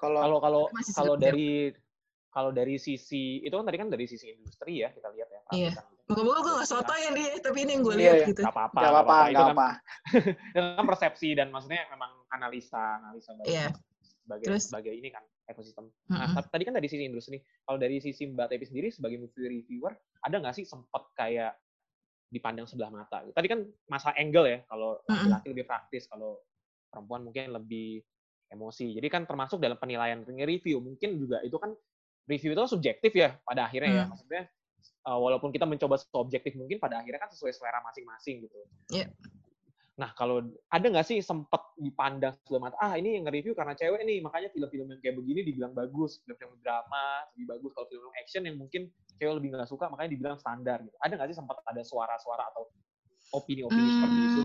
Kalau 0.00 0.20
kalau 0.24 0.38
kalau 0.40 0.62
kalau 0.96 1.14
dari 1.20 1.68
kalau 2.30 2.50
dari 2.54 2.78
sisi 2.78 3.42
itu 3.42 3.52
kan 3.52 3.66
tadi 3.66 3.78
kan 3.78 3.88
dari 3.90 4.06
sisi 4.06 4.30
industri 4.32 4.80
ya 4.80 4.88
kita 4.94 5.10
lihat 5.12 5.28
ya. 5.28 5.40
Iya. 5.50 5.72
Moga-moga 6.10 6.40
gue 6.42 6.54
gak 6.58 6.70
soto 6.70 6.90
ya 6.90 7.14
nih, 7.14 7.38
tapi 7.38 7.58
ini 7.62 7.78
yang 7.78 7.82
gue 7.86 7.94
iya, 7.94 8.02
lihat 8.02 8.16
iya, 8.18 8.28
gitu. 8.34 8.40
Gak 8.42 8.50
apa-apa. 8.50 8.80
Gak 8.82 8.90
apa-apa, 8.90 9.16
gak 9.30 9.44
apa-apa. 9.46 9.68
Itu 10.50 10.58
kan 10.58 10.84
persepsi 10.90 11.28
dan 11.38 11.54
maksudnya 11.54 11.86
memang 11.86 12.10
analisa, 12.34 12.98
analisa 12.98 13.30
bagus. 13.38 13.46
Iya. 13.46 13.66
Sebagai, 14.26 14.46
Terus, 14.46 14.62
sebagai 14.66 14.94
ini 14.94 15.08
kan 15.14 15.22
ekosistem. 15.46 15.86
Mm-hmm. 15.86 16.34
Nah, 16.34 16.46
tadi 16.50 16.62
kan 16.66 16.74
dari 16.74 16.88
sisi 16.90 17.02
industri. 17.06 17.38
Kalau 17.66 17.78
dari 17.78 17.98
sisi 18.02 18.26
Mbak 18.26 18.46
Tepi 18.50 18.66
sendiri 18.66 18.88
sebagai 18.90 19.18
movie 19.22 19.62
reviewer, 19.62 19.94
ada 20.22 20.36
nggak 20.38 20.54
sih 20.54 20.66
sempat 20.66 21.02
kayak 21.14 21.54
dipandang 22.30 22.66
sebelah 22.66 22.90
mata? 22.90 23.26
Tadi 23.26 23.46
kan 23.50 23.66
masa 23.90 24.14
angle 24.14 24.46
ya, 24.46 24.58
kalau 24.70 24.98
laki-laki 25.06 25.46
lebih 25.50 25.66
praktis, 25.66 26.06
kalau 26.06 26.38
perempuan 26.90 27.26
mungkin 27.26 27.54
lebih 27.54 28.02
emosi. 28.50 28.92
Jadi 28.98 29.08
kan 29.08 29.22
termasuk 29.24 29.62
dalam 29.62 29.78
penilaian 29.78 30.20
review, 30.26 30.82
mungkin 30.82 31.16
juga 31.16 31.40
itu 31.46 31.56
kan 31.56 31.72
review 32.26 32.52
itu 32.54 32.62
subjektif 32.66 33.14
ya 33.14 33.38
pada 33.42 33.70
akhirnya 33.70 33.90
mm. 33.90 33.98
ya. 33.98 34.04
Maksudnya 34.10 34.42
uh, 35.06 35.18
walaupun 35.18 35.54
kita 35.54 35.64
mencoba 35.64 35.96
subjektif 35.98 36.58
mungkin 36.58 36.82
pada 36.82 37.00
akhirnya 37.00 37.22
kan 37.22 37.30
sesuai 37.30 37.52
selera 37.54 37.80
masing-masing 37.86 38.46
gitu. 38.46 38.58
Yeah. 38.90 39.10
Nah 40.00 40.16
kalau 40.16 40.40
ada 40.72 40.86
nggak 40.88 41.04
sih 41.04 41.20
sempat 41.20 41.60
dipandang 41.76 42.32
sebelah 42.40 42.72
mata, 42.72 42.76
ah 42.80 42.96
ini 42.96 43.20
yang 43.20 43.28
nge-review 43.28 43.52
karena 43.52 43.76
cewek 43.76 44.00
nih, 44.08 44.24
makanya 44.24 44.48
film-film 44.48 44.88
yang 44.96 45.00
kayak 45.04 45.12
begini 45.20 45.40
dibilang 45.44 45.76
bagus, 45.76 46.24
film-film 46.24 46.56
drama 46.64 47.28
lebih 47.36 47.52
bagus, 47.52 47.70
kalau 47.76 47.86
film 47.92 48.12
action 48.16 48.42
yang 48.48 48.56
mungkin 48.56 48.88
cewek 49.20 49.34
lebih 49.36 49.52
nggak 49.52 49.68
suka, 49.68 49.92
makanya 49.92 50.16
dibilang 50.16 50.36
standar 50.40 50.80
gitu. 50.80 50.96
Ada 51.04 51.12
nggak 51.20 51.28
sih 51.28 51.36
sempat 51.36 51.60
ada 51.68 51.82
suara-suara 51.84 52.48
atau 52.48 52.72
opini-opini 53.36 53.84
hmm. 53.84 53.96
seperti 54.00 54.16
itu? 54.24 54.42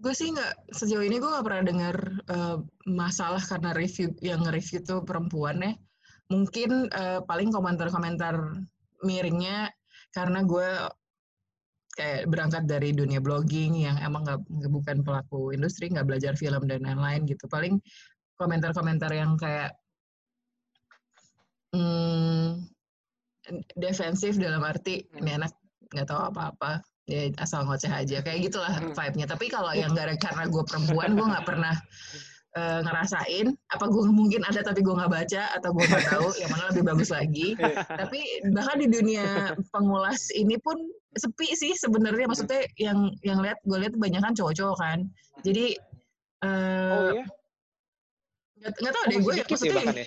Gue 0.00 0.16
sih 0.16 0.32
nggak 0.32 0.72
sejauh 0.72 1.04
ini 1.04 1.20
gue 1.20 1.28
nggak 1.28 1.44
pernah 1.44 1.64
dengar 1.64 1.96
uh, 2.32 2.56
masalah 2.88 3.44
karena 3.44 3.76
review 3.76 4.16
yang 4.24 4.40
nge-review 4.48 4.80
tuh 4.80 5.04
perempuan 5.04 5.60
ya. 5.60 5.72
Mungkin 6.32 6.88
uh, 6.88 7.20
paling 7.28 7.52
komentar-komentar 7.52 8.64
miringnya 9.04 9.68
karena 10.16 10.40
gue 10.40 10.68
kayak 12.00 12.32
berangkat 12.32 12.64
dari 12.64 12.96
dunia 12.96 13.20
blogging 13.20 13.76
yang 13.76 14.00
emang 14.00 14.24
nggak 14.24 14.40
bukan 14.72 15.04
pelaku 15.04 15.52
industri 15.52 15.92
nggak 15.92 16.08
belajar 16.08 16.32
film 16.32 16.64
dan 16.64 16.80
lain-lain 16.80 17.28
gitu. 17.28 17.44
Paling 17.44 17.76
komentar-komentar 18.40 19.12
yang 19.12 19.36
kayak 19.36 19.76
hmm, 21.76 22.64
defensif 23.76 24.40
dalam 24.40 24.64
arti 24.64 25.04
ini 25.12 25.36
anak 25.36 25.52
nggak 25.92 26.08
tahu 26.08 26.32
apa-apa 26.32 26.80
ya 27.08 27.32
asal 27.40 27.64
ngoceh 27.64 27.90
aja 27.90 28.20
kayak 28.20 28.50
gitulah 28.50 28.70
hmm. 28.70 28.92
vibe-nya. 28.92 29.26
Tapi 29.30 29.46
kalau 29.48 29.72
yang 29.72 29.92
gara 29.96 30.12
karena 30.18 30.44
gue 30.50 30.62
perempuan 30.66 31.16
gue 31.16 31.26
nggak 31.26 31.46
pernah 31.46 31.74
uh, 32.56 32.80
ngerasain 32.82 33.46
apa 33.70 33.84
gue 33.86 34.02
mungkin 34.10 34.42
ada 34.46 34.62
tapi 34.64 34.82
gue 34.82 34.94
nggak 34.94 35.12
baca 35.12 35.42
atau 35.58 35.70
gue 35.74 35.84
nggak 35.86 36.06
tahu 36.10 36.28
yang 36.38 36.50
mana 36.50 36.64
lebih 36.74 36.84
bagus 36.86 37.10
lagi. 37.12 37.54
Tapi 38.00 38.20
bahkan 38.50 38.76
di 38.82 38.88
dunia 38.90 39.54
pengulas 39.70 40.30
ini 40.34 40.58
pun 40.58 40.76
sepi 41.14 41.54
sih 41.54 41.72
sebenarnya. 41.78 42.26
Maksudnya 42.26 42.66
yang 42.78 43.14
yang 43.22 43.38
lihat 43.42 43.58
gue 43.66 43.78
lihat 43.78 43.94
banyak 43.98 44.20
kan 44.22 44.34
cowok-cowok 44.34 44.78
kan. 44.78 44.98
Jadi 45.46 45.76
uh, 46.46 47.10
oh, 47.10 47.10
iya? 47.18 47.26
nggak 48.60 48.92
tahu 48.92 49.04
deh 49.08 49.18
gue 49.24 49.34
ya, 49.40 49.44
maksudnya 49.48 49.80
ya, 49.88 50.04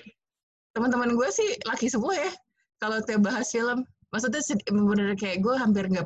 teman-teman 0.78 1.18
gue 1.18 1.30
sih 1.34 1.58
laki 1.66 1.90
semua 1.90 2.14
ya 2.14 2.32
kalau 2.80 3.00
kita 3.04 3.20
bahas 3.20 3.48
film. 3.50 3.88
Maksudnya 4.14 4.46
bener 4.70 5.18
kayak 5.18 5.42
gue 5.42 5.56
hampir 5.58 5.90
nggak 5.90 6.06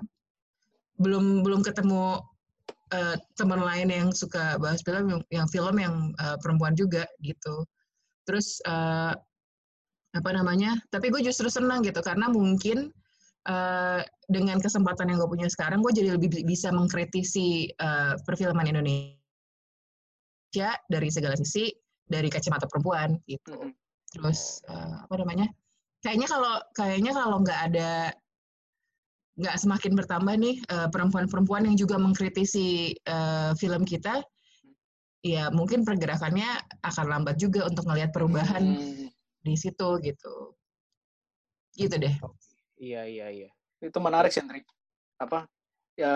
belum 0.98 1.46
belum 1.46 1.62
ketemu 1.62 2.22
uh, 2.94 3.16
teman 3.38 3.62
lain 3.62 3.90
yang 3.90 4.10
suka 4.14 4.58
bahas 4.62 4.82
film 4.84 5.10
yang, 5.10 5.22
yang 5.30 5.48
film 5.50 5.76
yang 5.80 5.96
uh, 6.22 6.38
perempuan 6.42 6.74
juga 6.74 7.06
gitu. 7.22 7.66
Terus 8.28 8.60
uh, 8.68 9.16
apa 10.16 10.30
namanya 10.34 10.74
tapi 10.90 11.14
gue 11.14 11.22
justru 11.22 11.46
senang 11.52 11.86
gitu 11.86 12.02
karena 12.02 12.26
mungkin 12.32 12.90
uh, 13.46 14.02
dengan 14.28 14.58
kesempatan 14.58 15.14
yang 15.14 15.22
gue 15.22 15.30
punya 15.30 15.48
sekarang 15.52 15.86
gue 15.86 15.94
jadi 15.94 16.18
lebih 16.18 16.44
bisa 16.48 16.74
mengkritisi 16.74 17.70
uh, 17.78 18.18
perfilman 18.26 18.66
Indonesia 18.66 19.20
dari 20.90 21.10
segala 21.14 21.38
sisi 21.38 21.70
dari 22.08 22.32
kacamata 22.32 22.66
perempuan 22.66 23.20
gitu. 23.28 23.72
Terus 24.16 24.64
uh, 24.72 25.04
apa 25.06 25.16
namanya 25.20 25.48
kayaknya 26.02 26.28
kalau 26.32 26.54
kayaknya 26.74 27.12
kalau 27.12 27.44
nggak 27.44 27.60
ada 27.72 28.16
nggak 29.38 29.56
semakin 29.62 29.94
bertambah 29.94 30.34
nih 30.34 30.56
uh, 30.74 30.90
perempuan-perempuan 30.90 31.70
yang 31.70 31.78
juga 31.78 32.02
mengkritisi 32.02 32.98
uh, 33.06 33.54
film 33.54 33.86
kita, 33.86 34.26
ya 35.22 35.54
mungkin 35.54 35.86
pergerakannya 35.86 36.50
akan 36.82 37.06
lambat 37.06 37.38
juga 37.38 37.70
untuk 37.70 37.86
melihat 37.86 38.10
perubahan 38.10 38.66
hmm. 38.66 39.14
di 39.46 39.54
situ 39.54 40.02
gitu. 40.02 40.58
Gitu 41.78 41.96
deh. 42.02 42.18
Iya 42.82 43.06
iya 43.06 43.28
iya. 43.30 43.50
Itu 43.78 44.02
menarik 44.02 44.34
sih, 44.34 44.42
Andri. 44.42 44.66
Apa? 45.22 45.46
Ya 45.98 46.14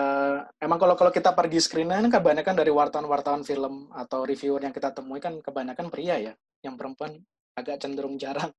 emang 0.58 0.78
kalau 0.78 0.94
kalau 0.98 1.14
kita 1.14 1.34
pergi 1.34 1.62
screenan 1.62 2.06
kan 2.06 2.22
kebanyakan 2.22 2.54
dari 2.58 2.70
wartawan-wartawan 2.74 3.42
film 3.46 3.90
atau 3.94 4.22
reviewer 4.26 4.62
yang 4.62 4.74
kita 4.74 4.94
temui 4.94 5.22
kan 5.22 5.38
kebanyakan 5.38 5.90
pria 5.90 6.18
ya, 6.18 6.34
yang 6.66 6.74
perempuan 6.74 7.22
agak 7.54 7.82
cenderung 7.82 8.18
jarang. 8.18 8.50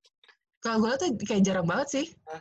Kalau 0.63 0.87
gue 0.87 0.95
tuh 0.95 1.09
kayak 1.27 1.43
jarang 1.43 1.67
banget 1.67 1.87
sih. 1.91 2.05
Uh 2.31 2.39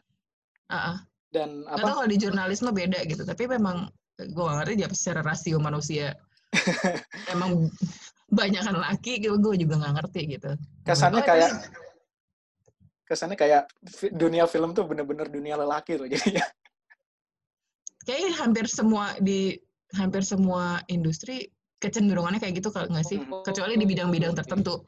-uh 0.70 1.11
dan 1.32 1.64
apa? 1.66 1.82
Kalau 1.82 2.06
di 2.06 2.20
jurnalisme 2.20 2.70
beda 2.70 3.02
gitu, 3.08 3.24
tapi 3.24 3.48
memang 3.48 3.88
gue 4.20 4.42
gak 4.44 4.56
ngerti 4.62 4.74
dia 4.78 4.88
secara 4.92 5.24
rasio 5.24 5.56
manusia 5.58 6.12
emang 7.34 7.72
banyak 8.28 8.60
kan 8.60 8.76
laki, 8.76 9.24
gue 9.24 9.54
juga 9.56 9.74
gak 9.80 9.94
ngerti 9.98 10.20
gitu. 10.38 10.50
Kesannya 10.84 11.24
oh, 11.24 11.26
kayak 11.26 11.50
kesannya 13.08 13.36
kayak 13.36 13.68
dunia 14.12 14.48
film 14.48 14.72
tuh 14.72 14.88
bener-bener 14.88 15.28
dunia 15.28 15.56
lelaki 15.56 15.96
tuh 15.96 16.08
jadinya. 16.08 16.44
Kayaknya 18.04 18.32
hampir 18.40 18.66
semua 18.68 19.16
di 19.20 19.56
hampir 19.96 20.24
semua 20.24 20.80
industri 20.88 21.48
kecenderungannya 21.80 22.40
kayak 22.40 22.60
gitu 22.60 22.72
kalau 22.72 22.88
nggak 22.88 23.04
sih? 23.08 23.20
Hmm. 23.20 23.44
Kecuali 23.44 23.76
di 23.76 23.84
bidang-bidang 23.88 24.32
tertentu 24.36 24.84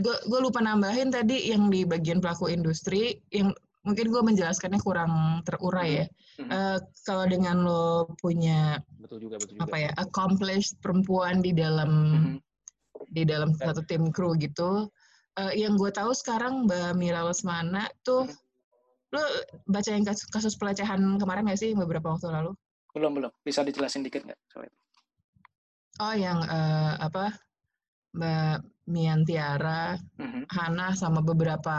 gue 0.00 0.40
lupa 0.40 0.64
nambahin 0.64 1.12
tadi 1.12 1.52
yang 1.52 1.68
di 1.68 1.84
bagian 1.84 2.22
pelaku 2.24 2.48
industri 2.48 3.20
yang 3.28 3.52
mungkin 3.82 4.08
gue 4.08 4.22
menjelaskannya 4.22 4.80
kurang 4.80 5.42
terurai 5.44 6.04
ya. 6.04 6.06
Mm-hmm. 6.40 6.48
Uh, 6.48 6.78
kalau 7.04 7.24
dengan 7.28 7.56
lo 7.66 8.08
punya 8.22 8.80
betul 8.96 9.20
juga, 9.28 9.36
betul 9.36 9.58
juga. 9.58 9.68
apa 9.68 9.76
ya 9.76 9.90
accomplished 10.00 10.78
perempuan 10.80 11.44
di 11.44 11.52
dalam 11.52 11.90
mm-hmm. 11.92 13.12
di 13.12 13.22
dalam 13.28 13.52
satu 13.52 13.84
tim 13.84 14.08
kru 14.08 14.32
gitu, 14.38 14.88
uh, 15.36 15.52
yang 15.52 15.76
gue 15.76 15.92
tahu 15.92 16.14
sekarang 16.16 16.64
Mbak 16.64 16.96
Mira 16.96 17.20
Lesmana 17.26 17.90
tuh 18.06 18.24
mm-hmm. 18.24 19.12
lo 19.12 19.22
baca 19.68 19.90
yang 19.92 20.06
kasus, 20.08 20.24
kasus 20.32 20.54
pelecehan 20.56 21.20
kemarin 21.20 21.50
gak 21.50 21.60
sih 21.60 21.76
beberapa 21.76 22.16
waktu 22.16 22.32
lalu? 22.32 22.56
Belum 22.96 23.12
belum, 23.12 23.32
bisa 23.44 23.60
dijelasin 23.60 24.06
dikit 24.06 24.24
nggak 24.24 24.40
soal 24.48 24.68
itu? 24.68 24.78
Oh 26.00 26.14
yang 26.16 26.40
uh, 26.48 26.96
apa 26.96 27.36
Mbak 28.16 28.71
Mian 28.90 29.22
Tiara, 29.22 29.94
mm-hmm. 29.94 30.50
Hana 30.50 30.94
sama 30.98 31.22
beberapa 31.22 31.78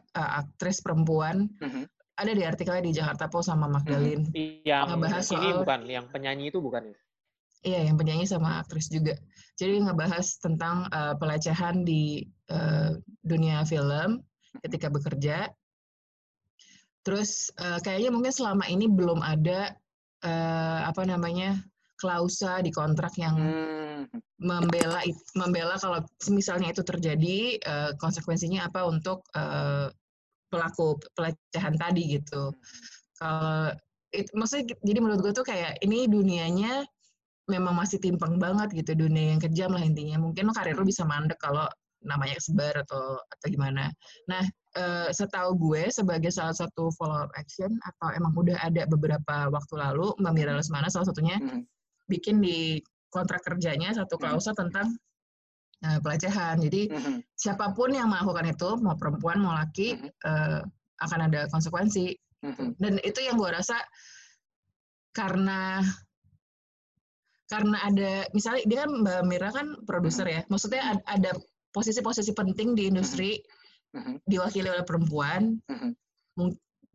uh, 0.00 0.30
aktris 0.40 0.80
perempuan. 0.80 1.48
Mm-hmm. 1.60 1.84
Ada 2.18 2.32
di 2.34 2.42
artikelnya 2.42 2.82
di 2.82 2.92
Jakarta 2.96 3.30
Post 3.30 3.52
sama 3.52 3.68
Magdalene. 3.68 4.26
Mm-hmm. 4.32 4.64
Yang 4.64 4.84
ngebahas 4.90 5.24
soal, 5.24 5.38
ini 5.38 5.50
bukan, 5.60 5.80
yang 5.86 6.06
penyanyi 6.08 6.44
itu 6.48 6.58
bukan 6.58 6.82
ya? 6.88 6.98
Iya, 7.58 7.80
yang 7.90 7.96
penyanyi 7.98 8.24
sama 8.24 8.62
aktris 8.62 8.86
juga. 8.86 9.18
Jadi 9.58 9.82
ngebahas 9.82 10.26
tentang 10.38 10.86
uh, 10.94 11.18
pelecehan 11.18 11.82
di 11.82 12.22
uh, 12.48 12.94
dunia 13.20 13.66
film 13.66 14.22
ketika 14.62 14.88
bekerja. 14.88 15.50
Terus 17.02 17.50
uh, 17.58 17.82
kayaknya 17.82 18.14
mungkin 18.14 18.30
selama 18.30 18.70
ini 18.70 18.86
belum 18.86 19.20
ada 19.22 19.74
uh, 20.22 20.80
apa 20.86 21.02
namanya 21.02 21.58
klausa 21.98 22.62
di 22.62 22.70
kontrak 22.70 23.12
yang 23.18 23.36
hmm. 23.36 24.06
membela 24.38 25.02
membela 25.34 25.74
kalau 25.82 26.00
misalnya 26.30 26.70
itu 26.70 26.86
terjadi 26.86 27.58
uh, 27.66 27.90
konsekuensinya 27.98 28.70
apa 28.70 28.86
untuk 28.86 29.26
uh, 29.34 29.90
pelaku 30.48 30.96
pelecehan 31.12 31.74
tadi 31.76 32.16
gitu. 32.16 32.54
Kalau 33.18 33.74
itu 34.14 34.30
maksudnya 34.32 34.72
jadi 34.80 34.98
menurut 35.04 35.20
gue 35.20 35.32
tuh 35.36 35.44
kayak 35.44 35.76
ini 35.84 36.08
dunianya 36.08 36.86
memang 37.50 37.76
masih 37.76 38.00
timpang 38.00 38.40
banget 38.40 38.72
gitu 38.72 38.96
dunia 38.96 39.36
yang 39.36 39.42
kejam 39.42 39.74
lah 39.74 39.82
intinya. 39.82 40.22
Mungkin 40.22 40.48
lo 40.48 40.54
karir 40.54 40.78
lo 40.78 40.86
bisa 40.86 41.04
mandek 41.04 41.36
kalau 41.42 41.66
namanya 42.06 42.38
sebar 42.38 42.78
atau 42.86 43.18
atau 43.18 43.46
gimana. 43.50 43.90
Nah, 44.30 44.46
uh, 44.78 45.10
setahu 45.10 45.58
gue 45.58 45.90
sebagai 45.90 46.30
salah 46.30 46.54
satu 46.54 46.94
follow 46.94 47.26
up 47.26 47.32
action 47.34 47.74
atau 47.82 48.14
emang 48.14 48.32
udah 48.38 48.54
ada 48.62 48.86
beberapa 48.86 49.50
waktu 49.50 49.74
lalu 49.74 50.14
Mbak 50.22 50.32
Mira 50.32 50.52
Lesmana 50.54 50.86
salah 50.88 51.10
satunya 51.10 51.36
hmm 51.42 51.66
bikin 52.08 52.40
di 52.42 52.80
kontrak 53.12 53.44
kerjanya 53.44 53.92
satu 53.94 54.16
hmm. 54.16 54.22
klausul 54.24 54.52
hmm. 54.56 54.60
tentang 54.66 54.88
uh, 55.84 55.98
pelecehan. 56.02 56.56
Jadi 56.60 56.90
hmm. 56.90 57.18
siapa 57.36 57.72
pun 57.76 57.92
yang 57.92 58.10
melakukan 58.10 58.48
itu, 58.48 58.70
mau 58.80 58.96
perempuan 58.96 59.38
mau 59.40 59.54
laki, 59.54 59.96
hmm. 59.96 60.10
uh, 60.24 60.60
akan 61.04 61.20
ada 61.30 61.46
konsekuensi. 61.52 62.16
Hmm. 62.42 62.74
Dan 62.80 63.02
itu 63.02 63.20
yang 63.22 63.38
gue 63.38 63.50
rasa 63.50 63.78
karena 65.14 65.82
karena 67.48 67.76
ada 67.80 68.28
misalnya 68.36 68.62
dia 68.68 68.78
kan 68.84 68.90
Mbak 68.92 69.22
Mira 69.24 69.48
kan 69.48 69.66
produser 69.88 70.28
ya, 70.28 70.40
maksudnya 70.52 71.00
ada 71.08 71.32
posisi-posisi 71.72 72.36
penting 72.36 72.76
di 72.76 72.92
industri 72.92 73.40
mm-hmm. 73.96 74.24
diwakili 74.28 74.68
oleh 74.68 74.84
perempuan 74.84 75.56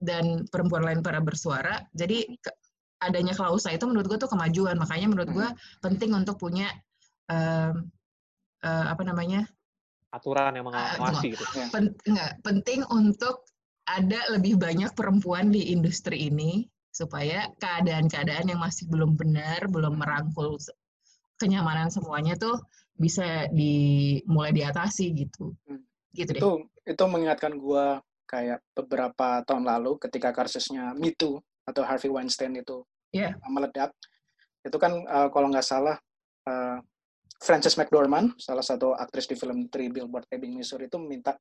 dan 0.04 0.46
perempuan 0.54 0.84
lain 0.86 1.00
para 1.02 1.24
bersuara. 1.24 1.82
Jadi 1.98 2.38
adanya 3.10 3.34
klausa 3.36 3.70
itu 3.74 3.84
menurut 3.86 4.08
gue 4.08 4.20
tuh 4.20 4.32
kemajuan. 4.32 4.76
Makanya 4.80 5.08
menurut 5.12 5.30
gue 5.30 5.48
mm-hmm. 5.48 5.82
penting 5.84 6.12
untuk 6.16 6.40
punya 6.40 6.72
um, 7.28 7.88
uh, 8.64 8.86
apa 8.92 9.04
namanya 9.04 9.46
aturan 10.14 10.54
yang 10.54 10.70
mengawasi 10.70 11.34
uh, 11.34 11.34
gitu. 11.34 11.44
Pen, 11.74 11.90
enggak, 12.06 12.32
penting 12.46 12.86
untuk 12.94 13.44
ada 13.90 14.22
lebih 14.32 14.56
banyak 14.56 14.94
perempuan 14.94 15.50
di 15.50 15.74
industri 15.74 16.30
ini 16.30 16.64
supaya 16.94 17.50
keadaan-keadaan 17.58 18.54
yang 18.54 18.62
masih 18.62 18.86
belum 18.86 19.18
benar, 19.18 19.66
belum 19.66 19.98
merangkul 19.98 20.62
kenyamanan 21.42 21.90
semuanya 21.90 22.38
tuh 22.38 22.62
bisa 22.94 23.50
dimulai 23.50 24.54
diatasi 24.54 25.12
gitu. 25.18 25.58
Hmm. 25.66 25.82
Gitu 26.14 26.30
deh. 26.38 26.40
Itu 26.40 26.52
itu 26.86 27.04
mengingatkan 27.10 27.58
gua 27.58 27.98
kayak 28.30 28.62
beberapa 28.78 29.42
tahun 29.50 29.66
lalu 29.66 29.98
ketika 29.98 30.30
kasusnya 30.30 30.94
Me 30.94 31.10
Too 31.18 31.42
atau 31.66 31.82
Harvey 31.82 32.14
Weinstein 32.14 32.54
itu 32.54 32.86
yeah. 33.14 33.38
meledak. 33.48 33.94
Itu 34.66 34.82
kan 34.82 35.06
uh, 35.06 35.30
kalau 35.30 35.48
nggak 35.54 35.64
salah 35.64 35.96
uh, 36.50 36.78
Frances 37.40 37.76
McDormand, 37.78 38.36
salah 38.40 38.64
satu 38.64 38.96
aktris 38.96 39.28
di 39.28 39.36
film 39.38 39.68
Three 39.68 39.92
Billboard 39.92 40.28
Ebbing, 40.32 40.58
Missouri 40.58 40.88
itu 40.88 40.98
minta 40.98 41.36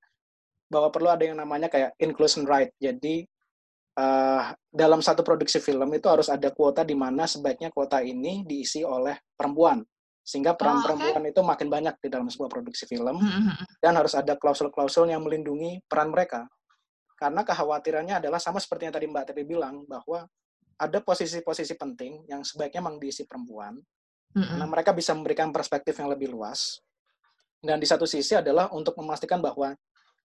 bahwa 0.68 0.88
perlu 0.92 1.08
ada 1.12 1.24
yang 1.24 1.38
namanya 1.38 1.72
kayak 1.72 1.96
inclusion 1.98 2.44
right. 2.44 2.72
Jadi 2.76 3.24
uh, 3.96 4.52
dalam 4.72 5.00
satu 5.04 5.20
produksi 5.20 5.60
film 5.60 5.88
itu 5.92 6.06
harus 6.08 6.28
ada 6.32 6.48
kuota 6.52 6.84
di 6.84 6.96
mana 6.96 7.28
sebaiknya 7.28 7.68
kuota 7.72 8.00
ini 8.00 8.44
diisi 8.44 8.84
oleh 8.84 9.16
perempuan 9.36 9.80
sehingga 10.22 10.54
peran 10.54 10.78
oh, 10.78 10.82
perempuan 10.86 11.22
itu 11.26 11.40
makin 11.42 11.66
banyak 11.66 11.94
di 11.98 12.06
dalam 12.06 12.30
sebuah 12.30 12.46
produksi 12.46 12.86
film 12.86 13.18
mm-hmm. 13.18 13.82
dan 13.82 13.98
harus 13.98 14.14
ada 14.14 14.38
klausul-klausul 14.38 15.10
yang 15.10 15.26
melindungi 15.26 15.82
peran 15.82 16.14
mereka 16.14 16.46
karena 17.18 17.42
kekhawatirannya 17.42 18.22
adalah 18.22 18.38
sama 18.38 18.62
seperti 18.62 18.86
yang 18.86 18.94
tadi 18.94 19.06
Mbak 19.10 19.34
Tepi 19.34 19.42
bilang 19.42 19.82
bahwa 19.82 20.22
ada 20.82 20.98
posisi-posisi 20.98 21.78
penting 21.78 22.26
yang 22.26 22.42
sebaiknya 22.42 22.82
memang 22.82 22.98
diisi 22.98 23.22
perempuan 23.22 23.78
mm-hmm. 23.78 24.42
karena 24.42 24.66
mereka 24.66 24.90
bisa 24.90 25.14
memberikan 25.14 25.54
perspektif 25.54 25.94
yang 26.02 26.10
lebih 26.10 26.34
luas 26.34 26.82
dan 27.62 27.78
di 27.78 27.86
satu 27.86 28.02
sisi 28.02 28.34
adalah 28.34 28.74
untuk 28.74 28.98
memastikan 28.98 29.38
bahwa 29.38 29.70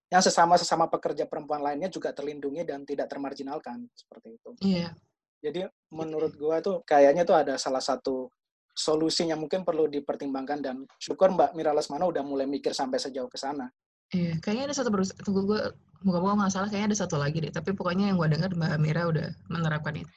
yang 0.09 0.23
sesama-sesama 0.23 0.89
pekerja 0.89 1.29
perempuan 1.29 1.61
lainnya 1.61 1.91
juga 1.91 2.09
terlindungi 2.09 2.65
dan 2.65 2.81
tidak 2.87 3.11
termarginalkan 3.11 3.85
seperti 3.93 4.39
itu. 4.39 4.49
Iya. 4.63 4.89
Yeah. 4.89 4.91
Jadi 5.37 5.59
menurut 5.93 6.33
gua 6.33 6.57
tuh 6.65 6.81
kayaknya 6.81 7.21
tuh 7.21 7.37
ada 7.37 7.59
salah 7.61 7.83
satu 7.83 8.33
solusinya 8.73 9.37
mungkin 9.37 9.61
perlu 9.61 9.85
dipertimbangkan 9.85 10.59
dan 10.65 10.75
syukur 10.97 11.29
Mbak 11.33 11.53
Mira 11.53 11.77
Lesmana 11.77 12.09
udah 12.09 12.25
mulai 12.25 12.49
mikir 12.49 12.73
sampai 12.73 12.97
sejauh 12.97 13.29
ke 13.29 13.37
sana. 13.37 13.69
Iya, 14.09 14.39
kayaknya 14.39 14.71
ada 14.71 14.75
satu 14.79 14.89
terus 14.89 15.11
tunggu 15.19 15.43
gue 15.45 15.61
moga-moga 16.03 16.45
nggak 16.45 16.53
salah 16.53 16.67
kayaknya 16.69 16.93
ada 16.93 16.99
satu 17.05 17.15
lagi 17.17 17.37
deh. 17.41 17.53
Tapi 17.53 17.73
pokoknya 17.73 18.11
yang 18.11 18.17
gue 18.17 18.29
dengar 18.29 18.51
Mbak 18.53 18.79
Mira 18.81 19.03
udah 19.09 19.27
menerapkan 19.49 19.95
itu. 19.97 20.13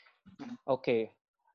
Oke. 0.67 0.81
Okay. 0.81 1.03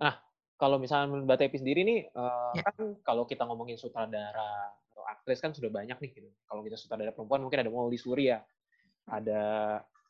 Nah, 0.01 0.15
kalau 0.55 0.77
misalnya 0.77 1.11
Mbak 1.25 1.37
Tepi 1.37 1.57
sendiri 1.59 1.81
nih, 1.83 1.99
uh, 2.15 2.53
ya. 2.55 2.63
kan 2.65 2.95
kalau 3.03 3.23
kita 3.27 3.43
ngomongin 3.43 3.75
sutradara 3.75 4.73
aktris 5.05 5.37
kan 5.41 5.53
sudah 5.53 5.69
banyak 5.69 5.97
nih 6.01 6.11
gitu. 6.17 6.29
Kalau 6.49 6.61
kita 6.65 6.77
sutradara 6.77 7.13
perempuan 7.13 7.45
mungkin 7.45 7.61
ada 7.61 7.69
Molly 7.69 7.97
Surya, 7.97 8.41
ada 9.09 9.41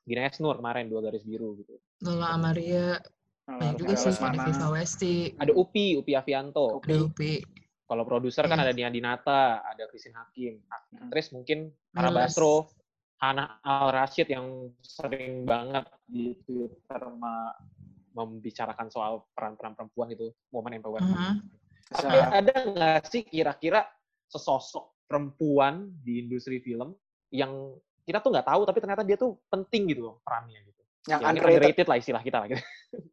Gina 0.08 0.28
Esnur 0.28 0.56
kemarin 0.60 0.88
dua 0.88 1.04
garis 1.04 1.28
biru 1.28 1.60
gitu. 1.60 1.76
Lola 2.06 2.36
Amaria, 2.36 3.00
banyak 3.46 3.76
juga 3.78 3.94
sih 4.00 4.14
ada 4.18 4.40
Viva 4.42 4.68
Westi. 4.74 5.16
Ada 5.38 5.52
Upi, 5.54 6.00
Upi 6.00 6.18
Avianto. 6.18 6.82
Ada 6.82 7.06
Upi. 7.06 7.44
Kalau 7.86 8.02
produser 8.02 8.50
kan 8.50 8.58
iya. 8.58 8.66
ada 8.66 8.74
Nia 8.74 8.90
Dinata, 8.90 9.62
ada 9.62 9.86
Christine 9.86 10.18
Hakim. 10.18 10.58
Aktris 11.06 11.30
mungkin 11.30 11.70
Hana 11.94 12.10
Basro, 12.10 12.74
Hana 13.20 13.64
Al 13.64 13.96
Rashid 13.96 14.28
yang 14.28 14.72
sering 14.84 15.48
banget 15.48 15.88
di 16.08 16.36
Twitter 16.44 17.02
membicarakan 18.16 18.88
soal 18.92 19.28
peran-peran 19.36 19.76
perempuan 19.76 20.12
itu, 20.12 20.32
momen 20.52 20.80
empowerment. 20.80 21.12
Uh 21.12 21.20
-huh. 21.20 21.36
Tapi 21.92 22.18
ada 22.18 22.54
nggak 22.66 23.02
sih 23.08 23.22
kira-kira 23.24 23.86
sesosok 24.26 25.06
perempuan 25.06 25.94
di 26.02 26.26
industri 26.26 26.58
film 26.60 26.98
yang 27.30 27.78
kita 28.06 28.22
tuh 28.22 28.34
nggak 28.34 28.48
tahu 28.48 28.62
tapi 28.66 28.80
ternyata 28.82 29.04
dia 29.06 29.18
tuh 29.18 29.38
penting 29.50 29.90
gitu 29.94 30.02
loh 30.10 30.16
perannya 30.26 30.62
gitu. 30.66 30.82
Yang 31.06 31.22
ya, 31.22 31.28
underrated. 31.30 31.58
underrated 31.62 31.86
lah 31.86 31.98
istilah 32.02 32.22
kita 32.26 32.38
lah 32.42 32.48
gitu. 32.50 32.64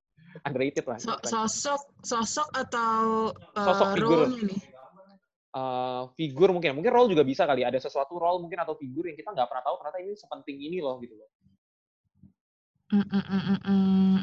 underrated 0.48 0.84
lah. 0.88 0.98
So, 1.00 1.12
sosok 1.20 1.82
sosok 2.00 2.48
atau 2.56 2.96
uh, 3.36 3.66
sosok 3.68 3.86
figur 3.96 4.20
nih? 4.32 4.60
Uh, 5.52 6.08
figur 6.16 6.48
mungkin 6.48 6.80
mungkin 6.80 6.96
role 6.96 7.12
juga 7.12 7.28
bisa 7.28 7.44
kali 7.44 7.60
ada 7.60 7.76
sesuatu 7.76 8.16
role 8.16 8.40
mungkin 8.40 8.64
atau 8.64 8.72
figur 8.72 9.04
yang 9.04 9.20
kita 9.20 9.36
nggak 9.36 9.44
pernah 9.52 9.60
tahu 9.60 9.84
ternyata 9.84 9.98
ini 10.00 10.16
sepenting 10.16 10.58
ini 10.64 10.78
loh 10.80 10.96
gitu 11.04 11.12
loh. 11.12 11.28
Mm, 12.92 13.04
mm, 13.04 13.58
mm. 13.60 14.16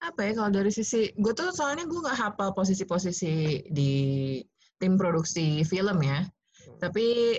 Apa 0.00 0.20
ya 0.24 0.32
kalau 0.32 0.50
dari 0.52 0.72
sisi 0.72 1.12
gue 1.12 1.32
tuh 1.36 1.52
soalnya 1.52 1.84
gue 1.84 2.00
nggak 2.00 2.18
hafal 2.18 2.56
posisi-posisi 2.56 3.68
di 3.68 3.92
tim 4.80 4.96
produksi 4.96 5.62
film 5.62 6.00
ya. 6.02 6.24
Hmm. 6.24 6.78
Tapi 6.80 7.38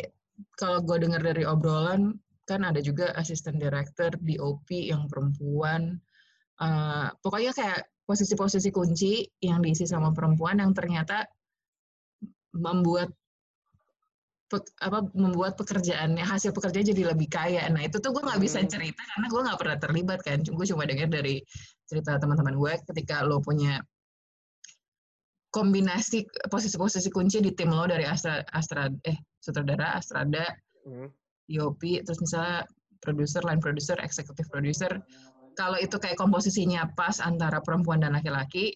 kalau 0.56 0.80
gue 0.86 0.98
dengar 1.02 1.26
dari 1.26 1.44
obrolan 1.44 2.16
kan 2.48 2.64
ada 2.64 2.80
juga 2.80 3.12
asisten 3.20 3.60
director 3.60 4.16
DOP 4.16 4.70
yang 4.72 5.10
perempuan. 5.12 6.00
Uh, 6.62 7.10
pokoknya 7.20 7.52
kayak 7.52 7.82
posisi-posisi 8.08 8.70
kunci 8.72 9.28
yang 9.44 9.60
diisi 9.64 9.84
sama 9.88 10.12
perempuan 10.12 10.60
yang 10.60 10.72
ternyata 10.72 11.28
membuat 12.54 13.10
apa 14.86 15.02
membuat 15.18 15.58
pekerjaannya 15.58 16.22
hasil 16.22 16.54
pekerjaan 16.54 16.86
jadi 16.86 17.10
lebih 17.10 17.26
kaya. 17.26 17.66
Nah 17.74 17.90
itu 17.90 17.98
tuh 17.98 18.14
gue 18.14 18.22
nggak 18.22 18.38
bisa 18.38 18.62
hmm. 18.62 18.70
cerita 18.70 19.02
karena 19.02 19.26
gue 19.26 19.42
nggak 19.50 19.60
pernah 19.60 19.78
terlibat 19.82 20.20
kan. 20.22 20.40
Gue 20.46 20.66
cuma 20.70 20.86
dengar 20.86 21.10
dari 21.10 21.42
cerita 21.90 22.22
teman-teman 22.22 22.54
gue 22.54 22.74
ketika 22.94 23.26
lo 23.26 23.42
punya 23.42 23.82
kombinasi 25.54 26.26
posisi-posisi 26.50 27.10
kunci 27.14 27.42
di 27.42 27.54
tim 27.54 27.74
lo 27.74 27.86
dari 27.86 28.06
Astra, 28.06 28.42
Astra 28.54 28.90
eh 29.06 29.18
sutradara, 29.42 29.98
Astrada, 29.98 30.46
hmm. 30.86 31.10
Yopi, 31.50 32.02
terus 32.02 32.22
misalnya 32.22 32.66
produser, 33.02 33.42
line 33.46 33.62
producer, 33.62 33.98
executive 34.02 34.50
producer. 34.50 35.02
Kalau 35.54 35.78
itu 35.78 36.02
kayak 36.02 36.18
komposisinya 36.18 36.90
pas 36.98 37.22
antara 37.22 37.62
perempuan 37.62 38.02
dan 38.02 38.18
laki-laki, 38.18 38.74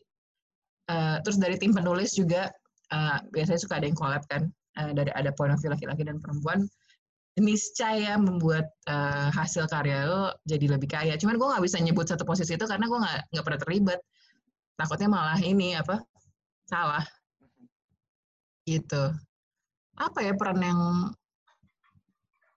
uh, 0.94 1.18
terus 1.26 1.42
dari 1.42 1.58
tim 1.58 1.74
penulis 1.74 2.14
juga 2.14 2.54
uh, 2.94 3.18
biasanya 3.32 3.60
suka 3.60 3.80
ada 3.80 3.86
yang 3.90 3.98
collab 3.98 4.24
kan, 4.28 4.48
uh, 4.80 4.92
dari 4.94 5.12
ada 5.14 5.32
point 5.34 5.52
of 5.54 5.60
view 5.60 5.72
laki-laki 5.72 6.04
dan 6.06 6.20
perempuan, 6.22 6.66
niscaya 7.38 8.18
membuat 8.18 8.70
uh, 8.90 9.30
hasil 9.30 9.70
karya 9.70 10.10
lo 10.10 10.34
jadi 10.50 10.78
lebih 10.78 10.90
kaya. 10.90 11.14
Cuman 11.16 11.38
gue 11.38 11.48
nggak 11.48 11.64
bisa 11.64 11.78
nyebut 11.80 12.10
satu 12.10 12.26
posisi 12.26 12.58
itu 12.58 12.66
karena 12.66 12.90
gue 12.90 13.00
nggak 13.00 13.20
nggak 13.34 13.46
pernah 13.46 13.62
terlibat. 13.62 14.00
Takutnya 14.78 15.10
malah 15.10 15.40
ini 15.42 15.74
apa 15.74 16.02
salah 16.68 17.06
gitu 18.68 19.16
apa 19.98 20.20
ya 20.22 20.34
peran 20.38 20.60
yang 20.62 20.82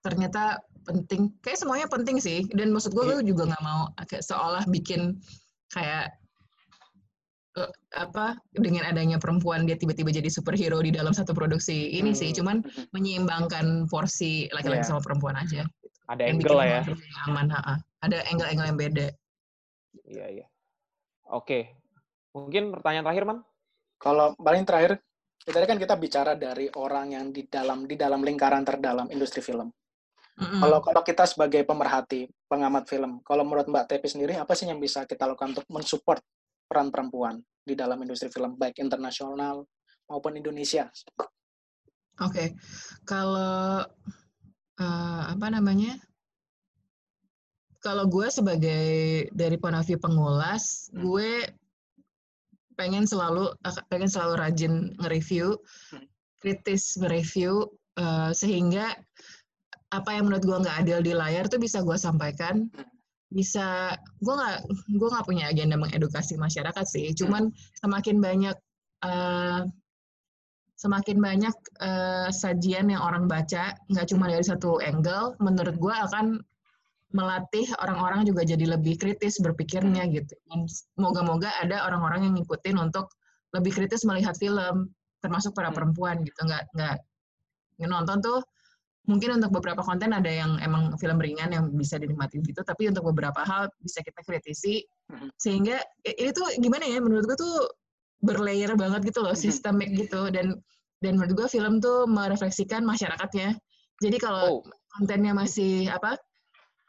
ternyata 0.03 0.61
penting 0.85 1.31
kayak 1.41 1.57
semuanya 1.57 1.87
penting 1.87 2.19
sih 2.19 2.45
dan 2.53 2.73
maksud 2.73 2.93
gue 2.93 3.05
yeah. 3.05 3.25
juga 3.25 3.49
nggak 3.49 3.63
mau 3.63 3.89
kayak 4.05 4.25
seolah 4.25 4.65
bikin 4.69 5.17
kayak 5.71 6.13
apa 7.91 8.39
dengan 8.55 8.87
adanya 8.87 9.19
perempuan 9.19 9.67
dia 9.67 9.75
tiba-tiba 9.75 10.07
jadi 10.07 10.31
superhero 10.31 10.79
di 10.79 10.95
dalam 10.95 11.11
satu 11.11 11.35
produksi 11.35 11.99
ini 11.99 12.15
hmm. 12.15 12.19
sih 12.19 12.29
cuman 12.31 12.63
menyeimbangkan 12.95 13.91
porsi 13.91 14.47
laki-laki 14.55 14.87
yeah. 14.87 14.89
sama 14.95 15.03
perempuan 15.03 15.35
aja 15.35 15.67
ada 16.07 16.23
angle 16.23 16.55
lah 16.55 16.67
ya 16.79 16.81
aman 17.27 17.51
ha 17.51 17.59
-ha. 17.59 17.75
ada 18.07 18.23
angle-angle 18.31 18.67
yang 18.71 18.79
beda 18.79 19.07
iya 20.07 20.15
yeah, 20.15 20.27
iya 20.31 20.39
yeah. 20.43 20.49
oke 21.27 21.59
mungkin 22.31 22.71
pertanyaan 22.71 23.03
terakhir 23.03 23.27
man 23.27 23.43
kalau 24.01 24.33
paling 24.33 24.65
terakhir, 24.65 24.97
tadi 25.45 25.65
kan 25.69 25.77
kita 25.77 25.93
bicara 25.93 26.33
dari 26.33 26.65
orang 26.73 27.13
yang 27.13 27.29
di 27.29 27.45
dalam 27.45 27.85
di 27.85 27.93
dalam 27.93 28.25
lingkaran 28.25 28.65
terdalam 28.65 29.05
industri 29.13 29.45
film. 29.45 29.69
Mm-hmm. 30.41 30.57
Kalau 30.57 30.79
kalau 30.81 31.01
kita 31.05 31.29
sebagai 31.29 31.61
pemerhati, 31.61 32.25
pengamat 32.49 32.89
film, 32.89 33.21
kalau 33.21 33.45
menurut 33.45 33.69
Mbak 33.69 33.85
Tepi 33.93 34.09
sendiri, 34.09 34.33
apa 34.41 34.57
sih 34.57 34.65
yang 34.65 34.81
bisa 34.81 35.05
kita 35.05 35.29
lakukan 35.29 35.53
untuk 35.53 35.69
mensupport 35.69 36.17
peran 36.71 36.87
perempuan 36.87 37.43
di 37.67 37.75
dalam 37.75 37.99
industri 37.99 38.31
film, 38.31 38.55
baik 38.55 38.79
internasional 38.79 39.67
maupun 40.07 40.39
Indonesia? 40.39 40.87
Oke, 41.19 41.27
okay. 42.23 42.47
kalau 43.03 43.83
uh, 44.79 45.23
apa 45.27 45.47
namanya? 45.51 45.99
Kalau 47.81 48.05
gue 48.05 48.29
sebagai 48.29 48.85
dari 49.33 49.57
view 49.57 49.97
pengulas, 49.99 50.87
hmm. 50.93 51.01
gue 51.01 51.31
pengen 52.77 53.09
selalu 53.09 53.51
pengen 53.89 54.07
selalu 54.07 54.33
rajin 54.37 54.73
nge-review, 55.01 55.57
hmm. 55.91 56.05
kritis 56.39 56.95
nge-review 57.01 57.67
uh, 57.97 58.31
sehingga 58.31 58.95
apa 59.91 60.09
yang 60.15 60.29
menurut 60.29 60.45
gue 60.45 60.61
nggak 60.61 60.77
adil 60.85 60.99
di 61.03 61.11
layar 61.11 61.51
tuh 61.51 61.59
bisa 61.59 61.83
gue 61.83 61.97
sampaikan 61.97 62.69
hmm. 62.69 63.00
Bisa 63.31 63.95
gue 64.19 64.33
nggak 64.35 64.59
gue 64.91 65.09
nggak 65.09 65.25
punya 65.25 65.47
agenda 65.47 65.79
mengedukasi 65.79 66.35
masyarakat 66.35 66.85
sih. 66.85 67.15
Cuman 67.15 67.49
semakin 67.79 68.19
banyak 68.19 68.55
uh, 69.07 69.63
semakin 70.75 71.17
banyak 71.23 71.55
uh, 71.79 72.27
sajian 72.29 72.91
yang 72.91 73.01
orang 73.01 73.31
baca 73.31 73.73
nggak 73.87 74.07
cuma 74.11 74.27
dari 74.27 74.43
satu 74.43 74.83
angle 74.83 75.39
menurut 75.39 75.79
gue 75.79 75.95
akan 75.95 76.43
melatih 77.11 77.67
orang-orang 77.83 78.23
juga 78.23 78.47
jadi 78.47 78.75
lebih 78.79 78.99
kritis 78.99 79.39
berpikirnya 79.39 80.07
gitu. 80.11 80.31
Dan 80.47 80.67
moga-moga 80.99 81.51
ada 81.59 81.87
orang-orang 81.87 82.27
yang 82.27 82.33
ngikutin 82.39 82.79
untuk 82.79 83.11
lebih 83.51 83.71
kritis 83.75 84.07
melihat 84.07 84.35
film 84.39 84.91
termasuk 85.19 85.55
para 85.55 85.71
hmm. 85.71 85.77
perempuan 85.79 86.23
gitu. 86.23 86.39
Nggak 86.43 86.71
nggak 86.75 86.97
nonton 87.87 88.17
tuh 88.19 88.39
mungkin 89.09 89.41
untuk 89.41 89.57
beberapa 89.57 89.81
konten 89.81 90.13
ada 90.13 90.29
yang 90.29 90.61
emang 90.61 90.93
film 91.01 91.17
ringan 91.17 91.49
yang 91.49 91.65
bisa 91.73 91.97
dinikmati 91.97 92.37
gitu 92.45 92.61
tapi 92.61 92.85
untuk 92.85 93.09
beberapa 93.09 93.41
hal 93.41 93.67
bisa 93.81 94.05
kita 94.05 94.21
kritisi 94.21 94.85
hmm. 95.09 95.33
sehingga 95.41 95.81
ini 96.05 96.29
tuh 96.29 96.45
gimana 96.61 96.85
ya 96.85 97.01
menurut 97.01 97.25
gue 97.25 97.37
tuh 97.37 97.55
berlayer 98.21 98.71
banget 98.77 99.01
gitu 99.11 99.19
loh, 99.25 99.33
sistemik 99.33 99.89
gitu 99.97 100.29
dan 100.29 100.61
dan 101.01 101.17
menurut 101.17 101.33
gue 101.33 101.47
film 101.49 101.81
tuh 101.81 102.05
merefleksikan 102.05 102.85
masyarakatnya. 102.85 103.57
Jadi 104.01 104.17
kalau 104.21 104.61
oh. 104.61 104.65
kontennya 104.97 105.33
masih 105.35 105.89
apa? 105.89 106.15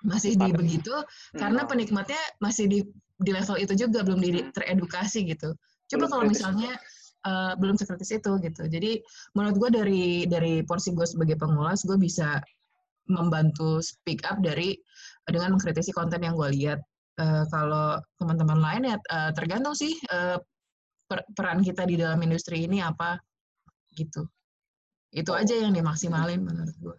masih 0.02 0.34
di 0.34 0.50
begitu 0.50 0.90
karena 1.38 1.62
penikmatnya 1.62 2.18
masih 2.42 2.66
di 2.66 2.82
di 3.22 3.30
level 3.30 3.54
itu 3.54 3.86
juga 3.86 4.02
belum 4.02 4.18
di 4.18 4.42
teredukasi 4.50 5.30
gitu. 5.30 5.54
Coba 5.86 6.10
kalau 6.10 6.26
misalnya 6.26 6.74
uh, 7.26 7.52
belum 7.58 7.78
sekritis 7.78 8.14
itu 8.14 8.32
gitu. 8.42 8.62
Jadi 8.66 9.02
menurut 9.34 9.56
gue 9.58 9.70
dari 9.72 10.06
dari 10.26 10.62
porsi 10.66 10.94
gue 10.94 11.06
sebagai 11.06 11.38
pengulas 11.38 11.86
gue 11.86 11.98
bisa 11.98 12.42
membantu 13.10 13.82
speak 13.82 14.22
up 14.26 14.38
dari 14.40 14.78
dengan 15.26 15.58
mengkritisi 15.58 15.90
konten 15.94 16.22
yang 16.22 16.38
gue 16.38 16.50
lihat. 16.54 16.80
Uh, 17.20 17.44
kalau 17.52 18.00
teman-teman 18.16 18.56
lain 18.56 18.82
ya 18.88 18.96
uh, 19.12 19.30
tergantung 19.36 19.76
sih 19.76 19.92
uh, 20.08 20.40
per 21.04 21.28
peran 21.36 21.60
kita 21.60 21.84
di 21.84 22.00
dalam 22.00 22.16
industri 22.24 22.64
ini 22.64 22.80
apa 22.80 23.20
gitu. 23.92 24.24
Itu 25.12 25.36
oh. 25.36 25.40
aja 25.40 25.52
yang 25.52 25.76
dimaksimalin 25.76 26.40
menurut 26.40 26.72
gue. 26.80 26.96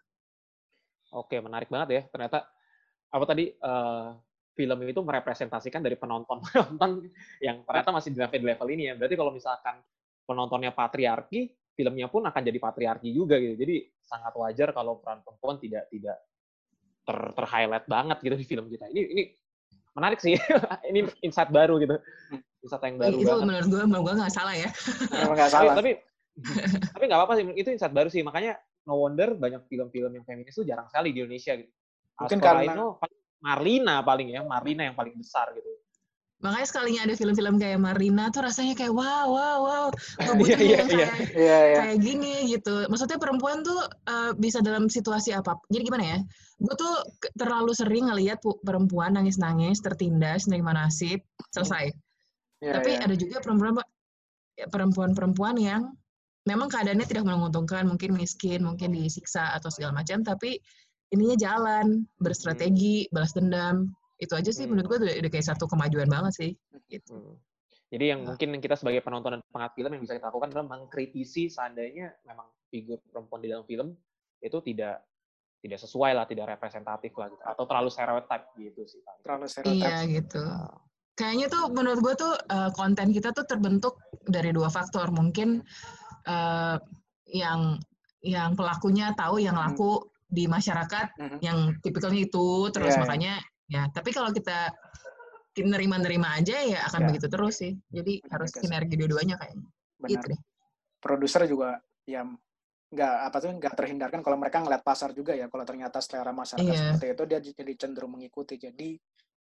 Oke, 1.14 1.42
menarik 1.42 1.70
banget 1.70 1.90
ya. 1.90 2.02
Ternyata 2.14 2.46
apa 3.14 3.26
tadi 3.26 3.50
uh, 3.62 4.14
film 4.54 4.78
itu 4.86 5.02
merepresentasikan 5.02 5.82
dari 5.82 5.98
penonton 5.98 6.42
penonton 6.46 7.10
yang 7.46 7.66
ternyata 7.66 7.90
masih 7.90 8.14
di 8.14 8.22
level 8.22 8.70
ini 8.70 8.90
ya. 8.90 8.94
Berarti 8.94 9.16
kalau 9.18 9.34
misalkan 9.34 9.82
penontonnya 10.24 10.72
patriarki, 10.72 11.52
filmnya 11.74 12.08
pun 12.08 12.24
akan 12.26 12.42
jadi 12.42 12.60
patriarki 12.60 13.10
juga 13.12 13.38
gitu. 13.42 13.56
Jadi 13.58 13.76
sangat 14.04 14.34
wajar 14.38 14.70
kalau 14.72 15.02
peran 15.02 15.26
perempuan 15.26 15.58
tidak 15.60 15.90
tidak 15.90 16.18
ter, 17.04 17.18
ter 17.36 17.46
highlight 17.50 17.86
banget 17.90 18.18
gitu 18.24 18.36
di 18.40 18.46
film 18.48 18.66
kita. 18.72 18.88
Ini 18.90 19.02
ini 19.12 19.24
menarik 19.94 20.20
sih. 20.22 20.38
ini 20.90 21.06
insight 21.26 21.52
baru 21.52 21.78
gitu. 21.82 21.98
Insight 22.64 22.84
yang 22.88 22.98
baru 23.02 23.16
itu 23.20 23.28
banget. 23.28 23.46
menurut 23.46 23.68
gue, 23.68 23.84
menurut 23.84 24.04
gue 24.08 24.16
nggak 24.24 24.34
salah 24.34 24.56
ya. 24.56 24.70
Emang 25.12 25.36
nggak 25.38 25.52
salah. 25.52 25.74
Tapi 25.76 25.92
tapi 26.96 27.04
nggak 27.06 27.20
apa-apa 27.20 27.34
sih. 27.38 27.44
Itu 27.58 27.70
insight 27.74 27.94
baru 27.94 28.10
sih. 28.10 28.24
Makanya 28.24 28.58
no 28.88 29.00
wonder 29.00 29.36
banyak 29.36 29.64
film-film 29.68 30.12
yang 30.16 30.26
feminis 30.28 30.56
itu 30.56 30.64
jarang 30.68 30.88
sekali 30.88 31.12
di 31.12 31.24
Indonesia 31.24 31.56
gitu. 31.56 31.72
Mungkin 32.14 32.40
karena 32.40 32.64
itu 32.70 32.86
Marlina 33.44 33.96
paling 34.06 34.28
ya, 34.32 34.42
Marlina 34.46 34.88
yang 34.88 34.96
paling 34.96 35.16
besar 35.20 35.52
gitu. 35.58 35.83
Makanya 36.44 36.68
sekalinya 36.68 37.02
ada 37.08 37.16
film-film 37.16 37.56
kayak 37.56 37.80
Marina 37.80 38.28
tuh 38.28 38.44
rasanya 38.44 38.76
kayak 38.76 38.92
wow 38.92 39.32
wow 39.32 39.58
wow 39.64 39.86
iya, 40.44 40.60
iya, 40.60 40.78
yang 40.84 40.88
kayak, 40.92 41.12
iya, 41.32 41.58
iya. 41.72 41.78
kayak 41.80 41.98
gini 42.04 42.34
gitu. 42.52 42.84
Maksudnya 42.92 43.16
perempuan 43.16 43.64
tuh 43.64 43.80
uh, 44.12 44.36
bisa 44.36 44.60
dalam 44.60 44.92
situasi 44.92 45.32
apa? 45.32 45.56
Jadi 45.72 45.88
gimana 45.88 46.04
ya? 46.04 46.20
Gue 46.60 46.76
tuh 46.76 46.94
terlalu 47.40 47.72
sering 47.72 48.12
ngelihat 48.12 48.44
perempuan 48.60 49.16
nangis-nangis, 49.16 49.80
tertindas, 49.80 50.44
menerima 50.52 50.84
nasib, 50.84 51.24
selesai. 51.56 51.96
Yeah, 52.60 52.76
Tapi 52.76 52.92
yeah. 53.00 53.06
ada 53.08 53.16
juga 53.16 53.40
perempuan 53.40 53.80
ya, 54.60 54.68
perempuan-perempuan 54.68 55.56
yang 55.64 55.82
memang 56.44 56.68
keadaannya 56.68 57.08
tidak 57.08 57.24
menguntungkan, 57.24 57.88
mungkin 57.88 58.20
miskin, 58.20 58.68
mungkin 58.68 58.92
disiksa 58.92 59.56
atau 59.56 59.72
segala 59.72 60.04
macam, 60.04 60.28
tapi 60.28 60.60
ininya 61.16 61.40
jalan, 61.40 62.04
berstrategi, 62.20 63.08
balas 63.16 63.32
dendam, 63.32 63.96
itu 64.24 64.34
aja 64.34 64.52
sih 64.52 64.66
hmm. 64.66 64.72
menurut 64.74 64.88
gue 64.88 64.98
udah, 65.04 65.14
udah 65.24 65.32
kayak 65.32 65.48
satu 65.48 65.66
kemajuan 65.68 66.08
banget 66.08 66.34
sih 66.34 66.52
gitu. 66.88 67.16
Hmm. 67.16 67.36
Jadi 67.94 68.06
yang 68.10 68.26
nah. 68.26 68.34
mungkin 68.34 68.58
kita 68.58 68.74
sebagai 68.74 69.06
penonton 69.06 69.38
dan 69.38 69.42
pengat 69.54 69.72
film 69.78 69.94
yang 69.94 70.02
bisa 70.02 70.18
kita 70.18 70.34
lakukan 70.34 70.50
adalah 70.50 70.66
mengkritisi 70.66 71.46
seandainya 71.46 72.10
memang 72.26 72.50
figur 72.74 72.98
perempuan 73.06 73.46
di 73.46 73.54
dalam 73.54 73.66
film 73.70 73.94
itu 74.42 74.58
tidak 74.66 75.06
tidak 75.64 75.80
sesuai 75.80 76.12
lah, 76.12 76.26
tidak 76.28 76.58
representatif 76.58 77.16
lah 77.16 77.32
gitu, 77.32 77.44
atau 77.46 77.64
terlalu 77.64 77.90
stereotip 77.94 78.42
gitu 78.60 78.82
sih. 78.84 79.00
Terlalu 79.24 79.46
stereotip. 79.48 79.80
Iya 79.80 79.96
gitu. 80.10 80.44
Nah. 80.44 80.76
Kayaknya 81.14 81.48
tuh 81.54 81.64
menurut 81.70 82.00
gue 82.02 82.14
tuh 82.18 82.34
uh, 82.50 82.74
konten 82.74 83.14
kita 83.14 83.30
tuh 83.32 83.46
terbentuk 83.46 84.02
dari 84.26 84.50
dua 84.50 84.68
faktor. 84.68 85.14
Mungkin 85.14 85.62
uh, 86.26 86.76
yang 87.30 87.78
yang 88.26 88.58
pelakunya 88.58 89.14
tahu 89.14 89.38
yang 89.38 89.56
hmm. 89.56 89.64
laku 89.70 90.02
hmm. 90.02 90.10
di 90.34 90.44
masyarakat 90.50 91.08
hmm. 91.16 91.40
yang 91.46 91.78
tipikalnya 91.86 92.26
itu, 92.26 92.68
terus 92.74 92.92
yeah, 92.92 92.98
iya. 92.98 93.02
makanya 93.06 93.34
Ya, 93.71 93.88
tapi 93.91 94.12
kalau 94.12 94.30
kita 94.32 94.71
nerima-nerima 95.54 96.34
aja 96.41 96.58
ya 96.65 96.82
akan 96.89 97.06
ya. 97.06 97.08
begitu 97.13 97.28
terus 97.30 97.56
sih. 97.62 97.73
Jadi 97.93 98.19
Benar 98.26 98.32
harus 98.34 98.49
sinergi 98.58 98.95
dua-duanya 98.97 99.36
kayaknya. 99.38 99.69
Benar. 100.02 100.10
Gitu 100.10 100.26
deh. 100.34 100.41
Produser 100.99 101.43
juga 101.45 101.78
ya 102.04 102.23
nggak 102.93 103.15
apa 103.26 103.38
tuh 103.41 103.52
nggak 103.58 103.73
terhindarkan 103.73 104.21
kalau 104.21 104.38
mereka 104.38 104.62
ngeliat 104.62 104.86
pasar 104.86 105.17
juga 105.17 105.34
ya 105.34 105.49
kalau 105.49 105.65
ternyata 105.65 105.97
selera 105.97 106.30
masyarakat 106.30 106.62
iya. 106.69 106.93
seperti 106.93 107.06
itu 107.10 107.23
dia 107.26 107.39
jadi 107.41 107.73
cenderung 107.73 108.13
mengikuti 108.13 108.56
jadi 108.62 108.89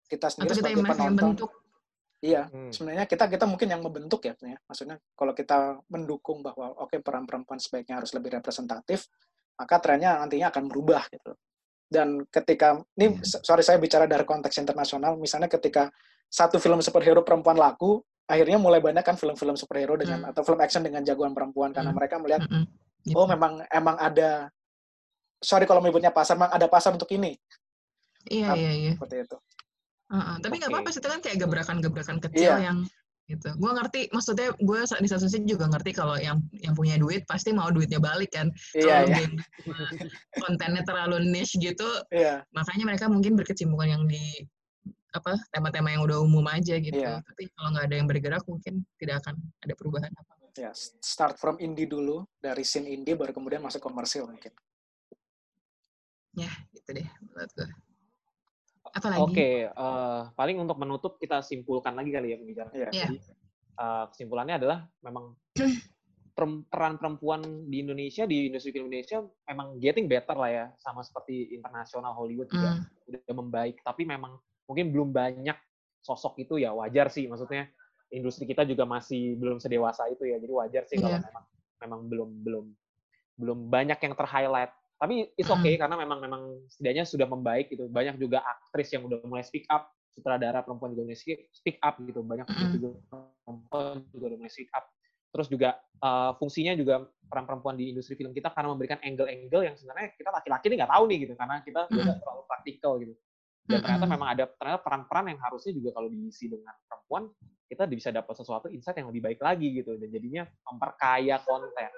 kita 0.06 0.28
sendiri 0.30 0.54
Atau 0.54 0.58
kita 0.62 0.70
sebagai 0.70 0.86
penonton 0.86 1.34
bentuk. 1.34 1.52
iya 2.22 2.46
hmm. 2.46 2.70
sebenarnya 2.70 3.06
kita 3.10 3.26
kita 3.26 3.46
mungkin 3.50 3.74
yang 3.74 3.82
membentuk 3.82 4.22
ya 4.22 4.38
maksudnya 4.70 5.02
kalau 5.18 5.34
kita 5.34 5.82
mendukung 5.90 6.46
bahwa 6.46 6.78
oke 6.78 6.94
okay, 6.94 7.00
peran 7.02 7.26
perempuan 7.26 7.58
sebaiknya 7.58 7.98
harus 7.98 8.14
lebih 8.14 8.38
representatif 8.38 9.10
maka 9.58 9.76
trennya 9.82 10.22
nantinya 10.22 10.54
akan 10.54 10.64
berubah 10.70 11.10
gitu 11.10 11.34
dan 11.90 12.24
ketika 12.30 12.80
ini 12.96 13.18
hmm. 13.18 13.26
sorry 13.26 13.66
saya 13.66 13.82
bicara 13.82 14.06
dari 14.06 14.22
konteks 14.24 14.62
internasional 14.62 15.18
misalnya 15.18 15.50
ketika 15.50 15.90
satu 16.30 16.62
film 16.62 16.80
superhero 16.86 17.26
perempuan 17.26 17.58
laku 17.58 18.00
akhirnya 18.30 18.62
mulai 18.62 18.78
banyak 18.78 19.02
kan 19.02 19.18
film-film 19.18 19.58
superhero 19.58 19.98
dengan 19.98 20.24
hmm. 20.24 20.30
atau 20.30 20.46
film 20.46 20.62
action 20.62 20.86
dengan 20.86 21.02
jagoan 21.02 21.34
perempuan 21.34 21.74
karena 21.74 21.90
hmm. 21.90 21.98
mereka 21.98 22.16
melihat 22.22 22.46
hmm. 22.46 22.66
hmm. 23.10 23.18
oh 23.18 23.26
memang 23.26 23.66
emang 23.74 23.98
ada 23.98 24.54
sorry 25.42 25.66
kalau 25.66 25.82
menyebutnya 25.82 26.14
pasar 26.14 26.38
memang 26.38 26.54
ada 26.54 26.70
pasar 26.70 26.94
untuk 26.94 27.10
ini 27.10 27.34
iya 28.30 28.54
iya 28.54 28.72
iya 28.72 28.92
seperti 28.94 29.26
itu 29.26 29.38
uh 29.42 30.14
-uh. 30.14 30.36
tapi 30.46 30.62
nggak 30.62 30.70
okay. 30.70 30.78
apa-apa 30.78 30.90
sih 30.94 31.02
itu 31.02 31.10
kan 31.10 31.20
kayak 31.26 31.38
gebrakan-gebrakan 31.42 32.18
kecil 32.30 32.54
yeah. 32.54 32.62
yang 32.62 32.78
gitu. 33.30 33.50
Gue 33.62 33.72
ngerti, 33.78 34.02
maksudnya 34.10 34.50
gue 34.58 34.80
di 34.82 35.10
satu 35.10 35.30
sisi 35.30 35.46
juga 35.46 35.70
ngerti 35.70 35.94
kalau 35.94 36.18
yang 36.18 36.42
yang 36.58 36.74
punya 36.74 36.98
duit 36.98 37.24
pasti 37.30 37.54
mau 37.54 37.70
duitnya 37.70 38.02
balik 38.02 38.34
kan. 38.34 38.50
Iya, 38.74 39.06
kalau 39.06 39.08
iya. 39.14 39.28
kontennya 40.44 40.84
terlalu 40.84 41.30
niche 41.30 41.62
gitu, 41.62 41.88
iya. 42.10 42.42
makanya 42.52 42.90
mereka 42.90 43.06
mungkin 43.06 43.38
berkecimpungan 43.38 43.90
yang 44.02 44.04
di 44.10 44.50
apa 45.10 45.34
tema-tema 45.50 45.90
yang 45.94 46.06
udah 46.06 46.18
umum 46.22 46.46
aja 46.50 46.78
gitu. 46.82 46.98
Iya. 46.98 47.22
Tapi 47.22 47.50
kalau 47.54 47.70
nggak 47.78 47.86
ada 47.86 47.96
yang 47.96 48.08
bergerak 48.10 48.44
mungkin 48.50 48.82
tidak 48.98 49.22
akan 49.26 49.38
ada 49.62 49.74
perubahan 49.78 50.14
apa. 50.18 50.34
Ya, 50.58 50.76
start 51.00 51.40
from 51.40 51.56
indie 51.64 51.88
dulu 51.88 52.28
dari 52.44 52.68
scene 52.68 52.90
indie 52.92 53.16
baru 53.16 53.32
kemudian 53.32 53.64
masuk 53.64 53.80
komersil 53.80 54.28
mungkin. 54.28 54.52
Ya, 56.36 56.52
gitu 56.76 57.00
deh 57.00 57.08
menurut 57.22 57.52
gue. 57.56 57.70
Oke, 59.00 59.34
okay, 59.34 59.54
uh, 59.72 59.76
eh, 59.76 60.22
paling 60.36 60.58
untuk 60.60 60.78
menutup 60.80 61.16
kita 61.18 61.40
simpulkan 61.40 61.96
lagi 61.96 62.12
kali 62.12 62.36
ya 62.36 62.38
pembicaraan. 62.38 62.74
Yeah. 62.76 62.92
Jadi 62.92 63.18
uh, 63.80 64.06
kesimpulannya 64.12 64.56
adalah 64.60 64.88
memang 65.02 65.36
peran 66.72 66.96
perempuan 66.96 67.68
di 67.68 67.84
Indonesia 67.84 68.24
di 68.24 68.48
industri 68.48 68.72
film 68.72 68.88
Indonesia 68.88 69.20
memang 69.52 69.76
getting 69.80 70.08
better 70.08 70.36
lah 70.40 70.52
ya, 70.52 70.66
sama 70.80 71.04
seperti 71.04 71.52
internasional 71.52 72.16
Hollywood 72.16 72.48
juga 72.48 72.80
mm. 72.80 73.12
udah 73.12 73.36
membaik. 73.36 73.84
Tapi 73.84 74.08
memang 74.08 74.40
mungkin 74.68 74.96
belum 74.96 75.12
banyak 75.12 75.58
sosok 76.00 76.40
itu 76.40 76.64
ya 76.64 76.72
wajar 76.72 77.12
sih, 77.12 77.28
maksudnya 77.28 77.68
industri 78.10 78.48
kita 78.48 78.64
juga 78.64 78.88
masih 78.88 79.36
belum 79.36 79.60
sedewasa 79.60 80.08
itu 80.08 80.28
ya, 80.32 80.40
jadi 80.40 80.54
wajar 80.56 80.84
sih 80.88 80.96
yeah. 80.96 81.04
kalau 81.04 81.20
memang 81.28 81.46
memang 81.80 82.00
belum 82.08 82.30
belum 82.44 82.66
belum 83.40 83.60
banyak 83.72 84.00
yang 84.04 84.14
terhighlight 84.20 84.72
tapi 85.00 85.32
it's 85.40 85.48
okay 85.48 85.80
hmm. 85.80 85.82
karena 85.88 85.96
memang 85.96 86.20
memang 86.20 86.42
setidaknya 86.68 87.08
sudah 87.08 87.24
membaik 87.24 87.72
gitu. 87.72 87.88
Banyak 87.88 88.20
juga 88.20 88.44
aktris 88.44 88.92
yang 88.92 89.08
udah 89.08 89.24
mulai 89.24 89.48
speak 89.48 89.64
up, 89.72 89.88
sutradara 90.12 90.60
perempuan 90.60 90.92
juga 90.92 91.08
mulai 91.08 91.20
speak 91.56 91.80
up 91.80 91.96
gitu. 92.04 92.20
Banyak 92.20 92.44
hmm. 92.52 92.72
juga 92.76 92.90
perempuan 93.48 94.04
juga 94.12 94.26
udah 94.36 94.38
mulai 94.44 94.52
speak 94.52 94.68
up. 94.76 94.92
Terus 95.32 95.48
juga 95.48 95.80
uh, 96.04 96.36
fungsinya 96.36 96.76
juga 96.76 97.08
peran 97.32 97.48
perempuan 97.48 97.80
di 97.80 97.96
industri 97.96 98.20
film 98.20 98.36
kita 98.36 98.52
karena 98.52 98.76
memberikan 98.76 99.00
angle-angle 99.00 99.64
yang 99.72 99.76
sebenarnya 99.80 100.12
kita 100.20 100.30
laki-laki 100.36 100.66
ini 100.68 100.76
nggak 100.84 100.92
tahu 100.92 101.04
nih 101.08 101.18
gitu 101.24 101.34
karena 101.40 101.56
kita 101.64 101.82
hmm. 101.88 101.96
juga 101.96 102.12
terlalu 102.20 102.44
praktikal 102.44 102.94
gitu. 103.00 103.14
Dan 103.70 103.80
ternyata 103.86 104.06
memang 104.10 104.30
ada 104.34 104.44
ternyata 104.50 104.82
peran-peran 104.82 105.26
yang 105.32 105.40
harusnya 105.40 105.72
juga 105.78 105.90
kalau 105.96 106.10
diisi 106.12 106.50
dengan 106.52 106.74
perempuan 106.90 107.24
kita 107.70 107.86
bisa 107.86 108.10
dapat 108.10 108.34
sesuatu 108.34 108.68
insight 108.68 108.98
yang 108.98 109.14
lebih 109.14 109.32
baik 109.32 109.40
lagi 109.40 109.80
gitu 109.80 109.96
dan 109.96 110.10
jadinya 110.10 110.44
memperkaya 110.68 111.38
konten. 111.46 111.92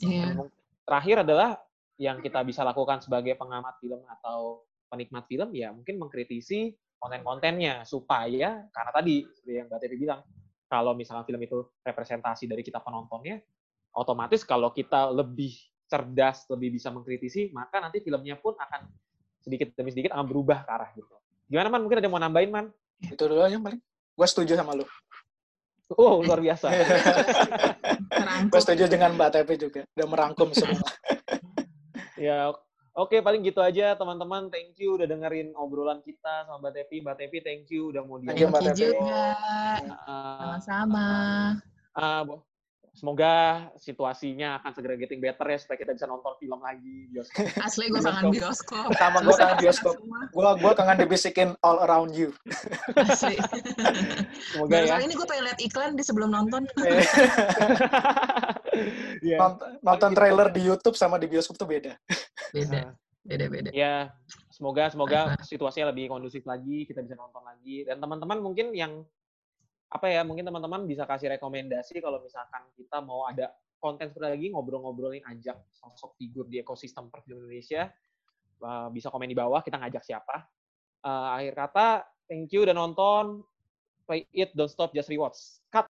Yeah. 0.00 0.48
Terakhir 0.88 1.28
adalah 1.28 1.60
yang 1.98 2.22
kita 2.22 2.46
bisa 2.46 2.62
lakukan 2.62 3.02
sebagai 3.02 3.34
pengamat 3.34 3.76
film 3.82 4.00
atau 4.06 4.62
penikmat 4.88 5.26
film 5.26 5.50
ya 5.52 5.74
mungkin 5.74 5.98
mengkritisi 5.98 6.72
konten-kontennya 6.98 7.82
supaya 7.84 8.64
karena 8.70 8.90
tadi 8.94 9.26
seperti 9.26 9.54
yang 9.58 9.66
Mbak 9.68 9.78
Tevi 9.82 9.96
bilang 9.98 10.20
kalau 10.70 10.94
misalnya 10.94 11.26
film 11.26 11.42
itu 11.42 11.66
representasi 11.82 12.46
dari 12.46 12.62
kita 12.62 12.80
penontonnya 12.80 13.42
otomatis 13.98 14.46
kalau 14.46 14.70
kita 14.70 15.10
lebih 15.10 15.52
cerdas 15.90 16.46
lebih 16.48 16.78
bisa 16.78 16.88
mengkritisi 16.94 17.50
maka 17.50 17.82
nanti 17.82 18.00
filmnya 18.00 18.38
pun 18.38 18.54
akan 18.56 18.88
sedikit 19.42 19.74
demi 19.74 19.90
sedikit 19.90 20.12
akan 20.14 20.26
berubah 20.28 20.62
ke 20.66 20.70
arah 20.70 20.90
gitu. 20.92 21.14
Gimana 21.48 21.72
man? 21.72 21.80
Mungkin 21.80 21.98
ada 21.98 22.06
yang 22.06 22.14
mau 22.14 22.20
nambahin 22.20 22.50
man? 22.52 22.66
Itu 23.00 23.24
dulu 23.24 23.40
aja 23.40 23.56
paling. 23.56 23.80
Gue 24.12 24.26
setuju 24.28 24.52
sama 24.58 24.76
lu. 24.76 24.84
Oh, 25.96 26.20
luar 26.20 26.44
biasa. 26.44 26.68
Gue 28.52 28.60
setuju 28.60 28.84
dengan 28.92 29.16
Mbak 29.16 29.30
Tepi 29.32 29.54
juga. 29.56 29.80
Udah 29.96 30.06
merangkum 30.06 30.52
semua. 30.52 30.84
ya, 32.18 32.52
oke 32.98 33.16
paling 33.22 33.46
gitu 33.46 33.62
aja 33.62 33.94
teman-teman. 33.94 34.50
Thank 34.50 34.76
you 34.82 34.98
udah 34.98 35.06
dengerin 35.06 35.54
obrolan 35.54 36.02
kita 36.02 36.44
sama 36.44 36.58
Mbak 36.58 36.72
Tepi. 36.74 36.96
Mbak 37.00 37.16
Tepi, 37.16 37.38
thank 37.46 37.66
you 37.70 37.94
udah 37.94 38.02
mau 38.02 38.18
di 38.18 38.26
Thank 38.26 38.42
you 38.42 38.50
juga. 38.74 39.24
Sama-sama. 40.02 41.06
Uh, 41.94 42.02
uh, 42.34 42.38
semoga 42.98 43.70
situasinya 43.78 44.58
akan 44.58 44.74
segera 44.74 44.98
getting 44.98 45.22
better 45.22 45.46
ya 45.46 45.54
supaya 45.62 45.78
kita 45.78 45.94
bisa 45.94 46.10
nonton 46.10 46.34
film 46.42 46.58
lagi 46.58 47.06
bioskop. 47.14 47.46
Asli 47.62 47.86
gue 47.94 48.02
kangen 48.02 48.34
bioskop. 48.34 48.90
Sama 48.98 49.22
gue 49.22 49.34
kangen 49.38 49.58
bioskop. 49.62 49.94
Gue 50.34 50.50
gue 50.58 50.72
kangen 50.74 50.96
dibisikin 50.98 51.48
all 51.62 51.78
around 51.86 52.10
you. 52.18 52.34
Asli. 52.98 53.38
Semoga 54.50 54.82
Baru 54.82 54.86
ya. 54.90 54.98
ini 54.98 55.14
gue 55.14 55.26
pengen 55.30 55.44
lihat 55.46 55.60
iklan 55.62 55.94
di 55.94 56.02
sebelum 56.02 56.34
nonton. 56.34 56.66
yeah. 59.24 59.38
nonton, 59.38 59.68
nonton 59.82 60.10
trailer 60.14 60.48
di 60.50 60.62
YouTube 60.64 60.96
sama 60.96 61.16
di 61.20 61.26
bioskop 61.30 61.56
tuh 61.58 61.68
beda. 61.68 61.94
Beda. 62.54 62.94
Beda-beda. 63.28 63.68
Ya, 63.76 64.08
semoga 64.48 64.88
semoga 64.88 65.36
situasinya 65.44 65.92
lebih 65.92 66.08
kondusif 66.08 66.48
lagi, 66.48 66.88
kita 66.88 67.04
bisa 67.04 67.12
nonton 67.12 67.44
lagi. 67.44 67.84
Dan 67.84 68.00
teman-teman 68.00 68.40
mungkin 68.40 68.72
yang 68.72 69.04
apa 69.88 70.06
ya 70.08 70.20
mungkin 70.20 70.44
teman-teman 70.44 70.84
bisa 70.84 71.08
kasih 71.08 71.32
rekomendasi 71.36 72.00
kalau 72.04 72.20
misalkan 72.20 72.60
kita 72.76 73.00
mau 73.00 73.24
ada 73.24 73.48
konten 73.80 74.10
seperti 74.12 74.28
lagi 74.28 74.46
ngobrol-ngobrolin 74.52 75.24
ajak 75.24 75.56
sosok 75.72 76.18
figur 76.18 76.44
di 76.50 76.60
ekosistem 76.60 77.08
perfilm 77.08 77.46
Indonesia 77.46 77.88
uh, 78.60 78.90
bisa 78.92 79.08
komen 79.08 79.30
di 79.30 79.38
bawah 79.38 79.62
kita 79.64 79.80
ngajak 79.80 80.02
siapa 80.04 80.44
uh, 81.06 81.40
akhir 81.40 81.54
kata 81.56 81.88
thank 82.28 82.50
you 82.52 82.66
udah 82.66 82.76
nonton 82.76 83.40
play 84.04 84.26
it 84.34 84.52
don't 84.52 84.68
stop 84.68 84.90
just 84.92 85.08
rewatch 85.08 85.36
cut 85.70 85.86